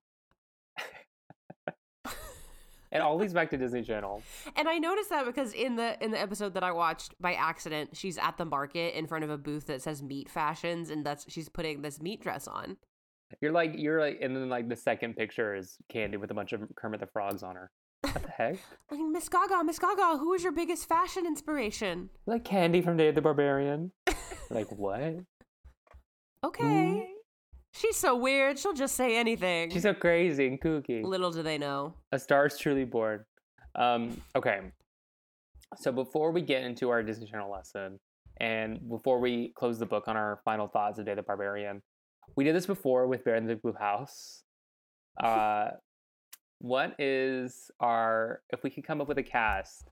[2.91, 4.23] And all these back to Disney Channel.
[4.55, 7.95] And I noticed that because in the in the episode that I watched by accident,
[7.95, 11.31] she's at the market in front of a booth that says meat fashions, and that's
[11.31, 12.77] she's putting this meat dress on.
[13.41, 16.51] You're like you're like and then like the second picture is Candy with a bunch
[16.51, 17.69] of Kermit the Frogs on her.
[18.13, 18.57] What the heck?
[18.91, 22.09] Like Miss Gaga, Miss Gaga, who is your biggest fashion inspiration?
[22.25, 23.91] like Candy from Day of the Barbarian.
[24.49, 25.15] like what?
[26.43, 27.09] Okay,
[27.73, 28.57] she's so weird.
[28.57, 29.71] She'll just say anything.
[29.71, 31.03] She's so crazy and kooky.
[31.03, 31.95] Little do they know.
[32.11, 33.25] A star is truly born.
[33.75, 34.59] Um, okay.
[35.77, 37.99] So before we get into our Disney Channel lesson,
[38.39, 41.81] and before we close the book on our final thoughts of Day of the Barbarian,
[42.35, 44.43] we did this before with Bear in the Blue House.
[45.21, 45.71] Uh,
[46.59, 49.89] what is our if we could come up with a cast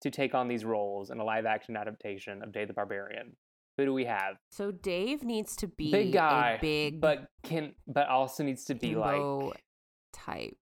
[0.00, 3.36] to take on these roles in a live action adaptation of Dave the Barbarian?
[3.76, 4.36] Who do we have?
[4.52, 8.74] So Dave needs to be big guy, a big but can but also needs to
[8.74, 9.54] be like
[10.12, 10.56] type.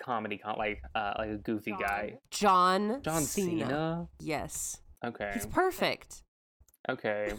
[0.00, 2.18] comedy, con- like uh, like a goofy guy.
[2.30, 3.66] John John Cena.
[3.66, 4.08] Cena.
[4.20, 4.78] Yes.
[5.04, 5.32] Okay.
[5.34, 6.22] He's perfect.
[6.88, 7.32] Okay.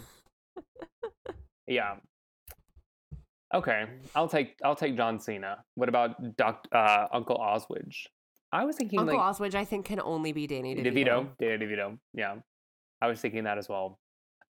[1.68, 1.96] yeah.
[3.54, 3.86] Okay,
[4.16, 5.64] I'll take I'll take John Cena.
[5.76, 8.08] What about Doc uh, Uncle Oswidge?
[8.52, 10.84] I was thinking Uncle like Oswidge, I think, can only be Danny DeVito.
[10.84, 11.98] DeVito, Danny DeVito.
[12.14, 12.36] Yeah,
[13.02, 14.00] I was thinking that as well.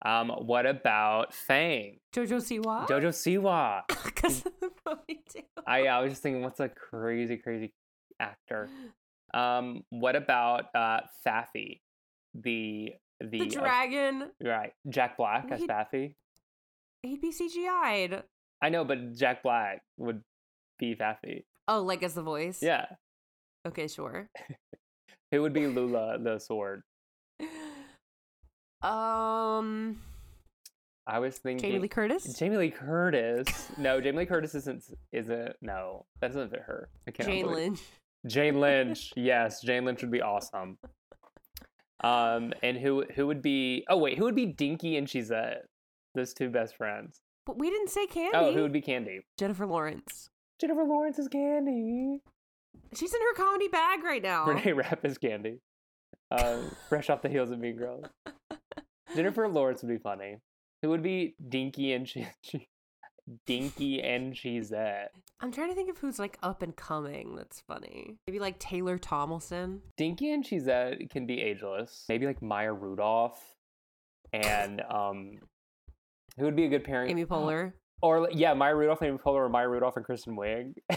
[0.05, 1.99] Um, what about Fang?
[2.15, 2.87] Jojo Siwa?
[2.87, 3.81] Jojo Siwa.
[4.05, 5.43] Because of the ponytail.
[5.67, 7.73] I I was just thinking, what's a crazy crazy
[8.19, 8.69] actor?
[9.33, 11.81] Um, what about uh Faffy,
[12.33, 14.31] the the, The uh, dragon.
[14.41, 16.15] right Jack Black as He- Faffy?
[17.03, 18.23] He'd be CGI'd.
[18.61, 20.21] I know, but Jack Black would
[20.79, 21.43] be Faffy.
[21.67, 22.61] Oh, like as the voice?
[22.61, 22.85] Yeah,
[23.67, 24.29] Okay, sure.
[25.31, 26.83] who would be Lula the sword?
[28.81, 29.97] Um,
[31.07, 32.37] I was thinking Jamie Lee Curtis?
[32.37, 33.47] Jamie Lee Curtis.
[33.77, 36.05] No, Jamie Lee Curtis isn't isn't no.
[36.21, 36.89] That doesn't fit her.
[37.07, 37.81] I cannot Jane believe- Lynch.
[38.27, 39.13] Jane Lynch.
[39.15, 40.77] yes, Jane Lynch would be awesome.
[42.03, 43.85] Um, and who who would be?
[43.89, 45.61] Oh wait, who would be Dinky and Cheezette?
[46.13, 47.21] Those two best friends.
[47.45, 48.37] But we didn't say Candy.
[48.37, 49.21] Oh, who would be Candy?
[49.37, 50.29] Jennifer Lawrence.
[50.59, 52.21] Jennifer Lawrence is Candy.
[52.93, 54.45] She's in her comedy bag right now.
[54.47, 55.59] Renee Rapp is Candy.
[56.31, 58.05] Uh, fresh off the heels of Mean Girls.
[59.15, 60.37] Jennifer Lawrence would be funny.
[60.81, 62.67] Who would be Dinky and che- che-
[63.45, 65.07] Dinky and Cheezette?
[65.41, 67.35] I'm trying to think of who's like up and coming.
[67.35, 68.17] That's funny.
[68.27, 69.81] Maybe like Taylor Tomlinson.
[69.97, 72.05] Dinky and Cheezette can be ageless.
[72.07, 73.53] Maybe like Maya Rudolph.
[74.33, 75.39] And um
[76.37, 77.11] who would be a good parent?
[77.11, 77.73] Amy Poehler.
[78.01, 80.73] Or yeah, Maya Rudolph and Amy Poehler or Maya Rudolph and Kristen Wiig.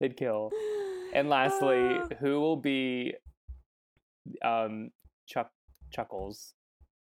[0.00, 0.50] They'd kill.
[1.12, 2.08] And lastly, Ah.
[2.20, 3.14] who will be
[4.44, 4.90] um
[5.26, 5.50] Chuck
[5.92, 6.54] Chuckles,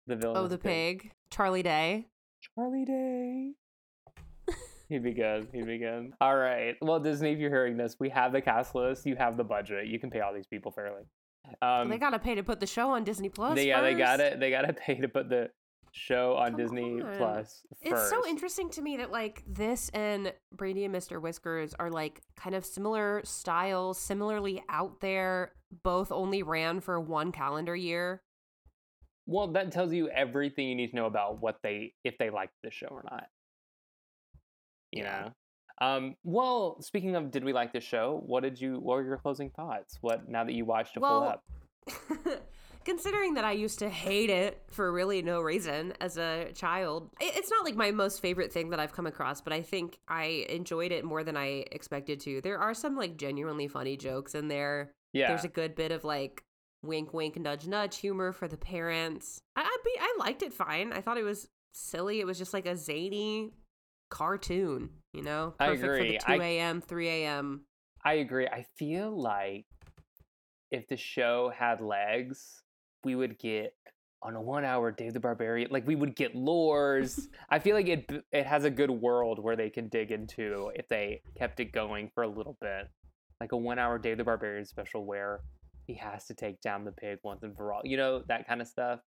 [0.06, 0.38] the villain?
[0.38, 1.12] oh, the pig.
[1.32, 2.08] Charlie Day.
[2.56, 3.54] Charlie Day.
[4.90, 5.48] He'd be good.
[5.54, 6.12] He'd be good.
[6.22, 6.76] All right.
[6.82, 9.06] Well, Disney, if you're hearing this, we have the cast list.
[9.06, 9.88] You have the budget.
[9.88, 11.04] You can pay all these people fairly.
[11.62, 13.56] Um, they gotta pay to put the show on Disney Plus.
[13.56, 14.34] they, yeah, they got first.
[14.34, 14.40] it.
[14.40, 15.50] They got to pay to put the
[15.92, 17.16] show on Come Disney on.
[17.18, 21.22] Plus It's so interesting to me that like this and Brandy and Mr.
[21.22, 25.54] Whiskers are like kind of similar styles, similarly out there.
[25.84, 28.22] Both only ran for one calendar year.
[29.26, 32.54] Well, that tells you everything you need to know about what they if they liked
[32.64, 33.28] the show or not.
[34.92, 35.22] You Yeah.
[35.22, 35.32] know.
[35.82, 38.22] Um, well, speaking of, did we like the show?
[38.26, 38.76] What did you?
[38.76, 39.98] What were your closing thoughts?
[40.02, 41.44] What now that you watched a full Well, up?
[42.86, 47.50] considering that I used to hate it for really no reason as a child, it's
[47.50, 50.92] not like my most favorite thing that I've come across, but I think I enjoyed
[50.92, 52.42] it more than I expected to.
[52.42, 54.94] There are some like genuinely funny jokes in there.
[55.14, 56.44] Yeah, There's a good bit of like
[56.84, 59.40] wink, wink, nudge, nudge humor for the parents.
[59.56, 60.94] I I, be, I liked it fine.
[60.94, 62.20] I thought it was silly.
[62.20, 63.52] It was just like a zany
[64.10, 66.20] cartoon, you know, I perfect agree.
[66.20, 67.66] for the 2 a.m., 3 a.m.
[68.04, 68.48] I agree.
[68.48, 69.66] I feel like
[70.72, 72.62] if the show had legs,
[73.04, 73.74] we would get
[74.22, 75.70] on a one-hour Dave the Barbarian.
[75.72, 77.28] Like we would get lores.
[77.50, 80.88] I feel like it it has a good world where they can dig into if
[80.88, 82.90] they kept it going for a little bit,
[83.40, 85.42] like a one-hour Dave the Barbarian special where
[85.86, 87.82] he has to take down the pig once and for all.
[87.84, 89.00] You know that kind of stuff.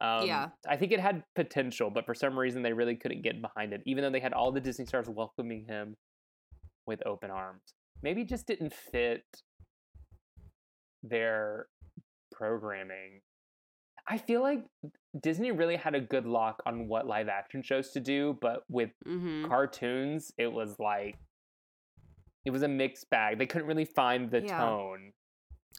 [0.00, 0.48] Um, Yeah.
[0.68, 3.82] I think it had potential, but for some reason they really couldn't get behind it,
[3.86, 5.96] even though they had all the Disney stars welcoming him
[6.86, 7.62] with open arms.
[8.02, 9.24] Maybe it just didn't fit
[11.02, 11.66] their
[12.32, 13.20] programming.
[14.06, 14.64] I feel like
[15.22, 18.90] Disney really had a good lock on what live action shows to do, but with
[19.06, 19.46] Mm-hmm.
[19.46, 21.16] cartoons, it was like
[22.44, 23.38] it was a mixed bag.
[23.38, 24.58] They couldn't really find the Yeah.
[24.58, 25.12] tone.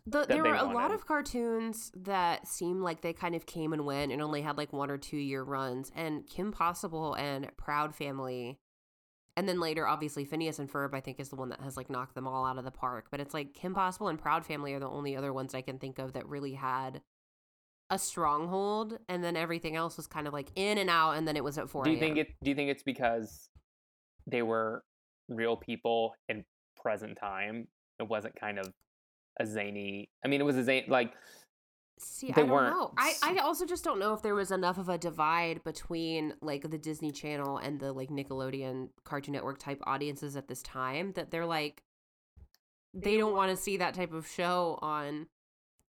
[0.08, 3.86] The, there were a lot of cartoons that seemed like they kind of came and
[3.86, 5.92] went and only had like one or two year runs.
[5.96, 8.60] And Kim Possible and Proud Family,
[9.36, 11.90] and then later, obviously, Phineas and Ferb, I think, is the one that has like
[11.90, 13.08] knocked them all out of the park.
[13.10, 15.80] But it's like Kim Possible and Proud Family are the only other ones I can
[15.80, 17.02] think of that really had
[17.90, 19.00] a stronghold.
[19.10, 21.58] And then everything else was kind of like in and out, and then it was
[21.58, 23.50] at 4 Do you think it do you think it's because
[24.28, 24.84] they were
[25.30, 26.46] real people in
[26.80, 27.68] present time?
[28.00, 28.72] It wasn't kind of
[29.40, 31.14] a zany I mean it was a zany like
[31.98, 32.92] See, They I don't weren't know.
[32.98, 36.78] I also just don't know if there was enough of a divide between like the
[36.78, 41.46] Disney Channel and the like Nickelodeon Cartoon Network type audiences at this time that they're
[41.46, 41.84] like
[42.94, 45.28] they don't want to see that type of show on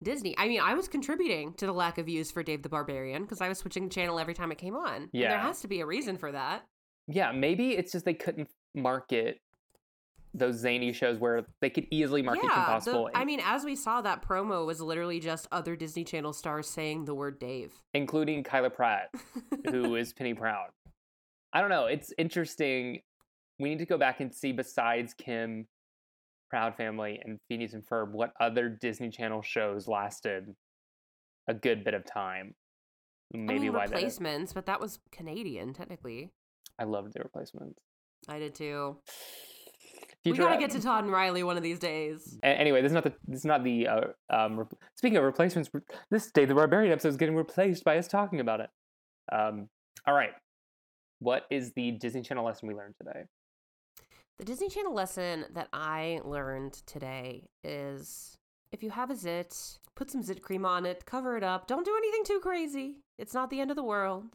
[0.04, 0.34] Disney.
[0.40, 3.40] I mean, I was contributing to the lack of views for Dave the Barbarian because
[3.42, 4.96] I was switching the channel every time it came on.
[4.96, 5.30] And Yeah.
[5.30, 6.64] there has to be a reason for that.
[7.08, 9.40] yeah, maybe it's just they couldn't market
[10.34, 13.76] those zany shows where they could easily market yeah, the- Possible, I mean, as we
[13.76, 17.74] saw, that promo was literally just other Disney Channel stars saying the word Dave.
[17.94, 19.10] including Kyla Pratt,
[19.70, 20.70] who is Penny Proud.
[21.54, 21.86] I don't know.
[21.86, 23.02] It's interesting
[23.60, 25.68] we need to go back and see besides Kim,
[26.50, 30.56] Proud Family, and Phineas and Ferb, what other Disney Channel shows lasted
[31.48, 32.56] a good bit of time.
[33.34, 36.32] Maybe I mean, why replacements, but that was Canadian technically.
[36.80, 37.80] I loved the replacements.
[38.28, 38.98] I did too.
[40.24, 42.38] We gotta get to Todd and Riley one of these days.
[42.44, 44.60] Anyway, this is not the this is not the uh, um.
[44.60, 44.66] Re-
[44.96, 48.40] speaking of replacements, re- this Dave the Barbarian episode is getting replaced by us talking
[48.40, 48.70] about it.
[49.32, 49.68] Um.
[50.06, 50.32] All right.
[51.20, 53.26] What is the Disney Channel lesson we learned today?
[54.40, 58.38] The Disney Channel lesson that I learned today is
[58.72, 61.68] if you have a zit, put some zit cream on it, cover it up.
[61.68, 62.98] Don't do anything too crazy.
[63.20, 64.26] It's not the end of the world.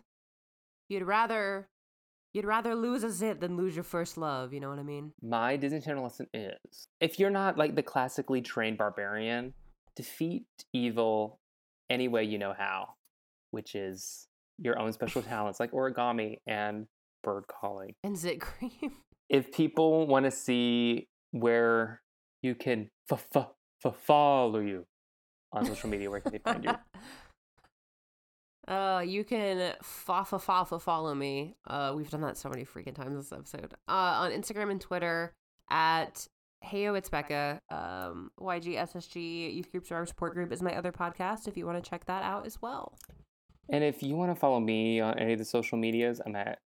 [0.89, 1.68] You'd rather
[2.37, 5.12] you'd rather lose a zit than lose your first love, you know what I mean?
[5.22, 9.55] My Disney Channel lesson is if you're not like the classically trained barbarian,
[9.97, 11.41] defeat evil
[11.89, 12.91] any way you know how,
[13.53, 14.28] which is
[14.59, 16.87] your own special talents like origami and
[17.24, 17.95] bird calling.
[18.05, 18.70] And zit cream.
[19.28, 22.01] If people want to see where
[22.43, 23.49] you can f- f-
[23.84, 24.87] f- follow you
[25.53, 26.70] on social media, where can they find you?
[28.69, 31.55] Uh, you can fa fa fa fa follow me.
[31.67, 33.75] Uh, we've done that so many freaking times this episode.
[33.89, 35.33] Uh, on Instagram and Twitter
[35.71, 36.27] at
[36.64, 37.61] Heyo It's Becca.
[37.71, 41.47] Um, YG SSG Youth Group Survivor Support Group is my other podcast.
[41.47, 42.99] If you want to check that out as well.
[43.69, 46.59] And if you want to follow me on any of the social medias, I'm at.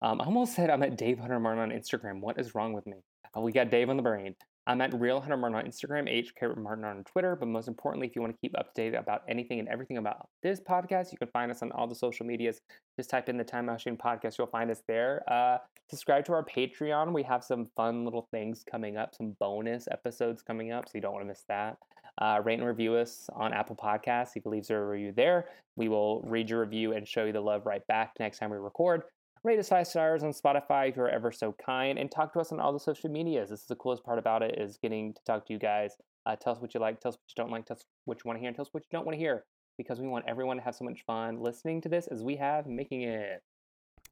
[0.00, 2.20] Um, I almost said I'm at Dave Hunter Martin on Instagram.
[2.20, 2.98] What is wrong with me?
[3.36, 4.36] Uh, we got Dave on the brain.
[4.68, 7.34] I'm at Real Hunter Martin on Instagram, HK Martin on Twitter.
[7.34, 9.96] But most importantly, if you want to keep up to date about anything and everything
[9.96, 12.60] about this podcast, you can find us on all the social medias.
[12.94, 14.36] Just type in the Time Mousechine Podcast.
[14.36, 15.24] You'll find us there.
[15.26, 15.56] Uh,
[15.88, 17.14] subscribe to our Patreon.
[17.14, 21.00] We have some fun little things coming up, some bonus episodes coming up, so you
[21.00, 21.78] don't want to miss that.
[22.20, 24.36] Uh, rate and review us on Apple Podcasts.
[24.36, 25.46] If you leave a review there,
[25.76, 28.58] we will read your review and show you the love right back next time we
[28.58, 29.04] record.
[29.44, 32.52] Rate us five stars on Spotify if you're ever so kind, and talk to us
[32.52, 33.50] on all the social medias.
[33.50, 35.92] This is the coolest part about it is getting to talk to you guys.
[36.26, 38.18] Uh, tell us what you like, tell us what you don't like, tell us what
[38.18, 39.44] you want to hear, and tell us what you don't want to hear,
[39.76, 42.66] because we want everyone to have so much fun listening to this as we have
[42.66, 43.42] making it.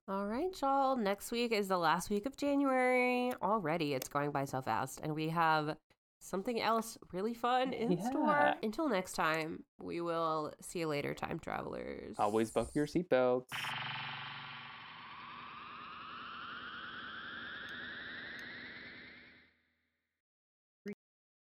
[0.08, 0.96] All right, y'all.
[0.96, 3.32] Next week is the last week of January.
[3.42, 5.76] Already, it's going by so fast, and we have
[6.20, 8.54] something else really fun in store.
[8.62, 12.14] Until next time, we will see you later, time travelers.
[12.18, 13.48] Always buckle your seatbelts.